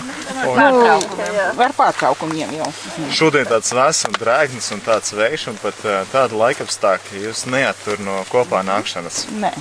Un 0.50 0.56
Nu, 0.58 1.62
ar 1.62 1.72
pārtraukumiem 1.76 2.50
jau. 2.56 2.66
šodien 3.14 3.46
tāds 3.46 3.70
vēss 3.76 4.08
un 4.08 4.16
drēgnis 4.18 4.70
un 4.74 4.80
tāds 4.82 5.12
vējš 5.14 5.44
un 5.52 5.58
pat 5.62 5.78
uh, 5.86 6.00
tāda 6.10 6.34
laikapstākļa 6.40 7.22
jūs 7.28 7.44
neattur 7.52 8.00
no 8.02 8.16
kopā 8.32 8.64
nākšanas. 8.66 9.20
Nē. 9.38 9.52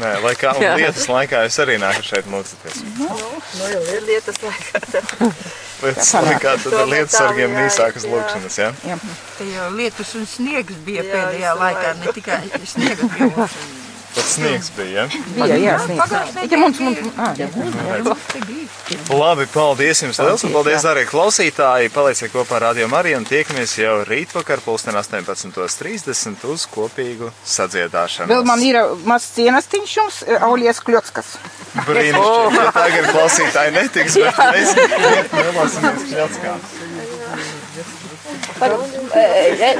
Nē, 0.00 0.14
lai 0.24 0.32
kā 0.40 0.54
un 0.56 0.64
lietas 0.80 1.04
laikā 1.12 1.44
jūs 1.44 1.60
arī 1.66 1.76
nākat 1.82 2.08
šeit 2.14 2.30
lūdzaties. 2.32 2.80
Nu, 2.96 3.10
jau 3.68 3.82
ir 3.98 4.06
lietas 4.08 4.40
laikā. 4.46 5.32
Laikā 5.82 6.56
tad 6.62 6.76
ar 6.78 6.88
lietas 6.88 7.16
sargiem 7.18 7.54
jā, 7.56 7.64
īsākas 7.68 8.06
jā. 8.06 8.12
lūkšanas, 8.14 8.58
ja? 8.62 8.72
Jā. 8.88 8.98
Te 9.38 9.48
jau 9.50 9.70
lietus 9.74 10.14
un 10.18 10.28
sniegs 10.28 10.76
bija 10.86 11.04
Jā, 11.04 11.10
pēdējā 11.14 11.54
laikā, 11.60 11.94
ne 12.02 12.18
tikai 12.18 12.42
sniega 12.64 13.10
pļūs. 13.16 13.58
Pat 14.14 14.26
sniegs 14.30 14.70
bija, 14.76 15.04
ja? 15.04 15.22
Bija, 15.34 15.56
jā, 15.58 15.74
sniegs. 15.82 16.52
Ja 16.52 16.58
mums, 16.60 16.78
mums, 16.78 16.98
ā, 17.18 17.32
jā. 17.38 17.48
Labi, 19.10 19.46
paldies 19.50 20.02
jums 20.04 20.20
liels 20.22 20.44
un 20.46 20.52
paldies 20.54 20.84
arī 20.86 21.02
klausītāji. 21.08 21.90
Palieciet 21.94 22.30
kopā 22.34 22.58
ar 22.60 22.66
Radio 22.68 22.86
Mariju 22.92 23.18
un 23.22 23.26
tiekamies 23.28 23.74
jau 23.80 23.96
rītvakar 24.06 24.62
pulksten 24.64 24.94
18.30 25.00 26.46
uz 26.52 26.66
kopīgu 26.70 27.32
sadziedāšanu. 27.42 28.30
Vēl 28.30 28.46
man 28.46 28.62
ir 28.62 28.80
mazs 29.08 29.34
cienestiņš 29.38 29.96
jums, 29.98 30.22
Aulies 30.46 30.82
Kļotskas. 30.84 31.34
Brīnišķīgi, 31.88 32.58
ja 32.60 32.72
tagad 32.76 33.10
klausītāji 33.10 33.76
netiks, 33.80 34.18
bet 34.22 34.42
mēs 34.54 34.74
nelāsimies 35.34 36.10
kļatskā. 36.12 36.58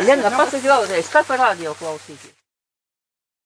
Lena, 0.05 0.30
pasaka 0.35 0.64
vēlreiz, 0.64 1.12
kā 1.12 1.22
par 1.28 1.45
radio 1.49 1.76
klausīties? 1.78 2.43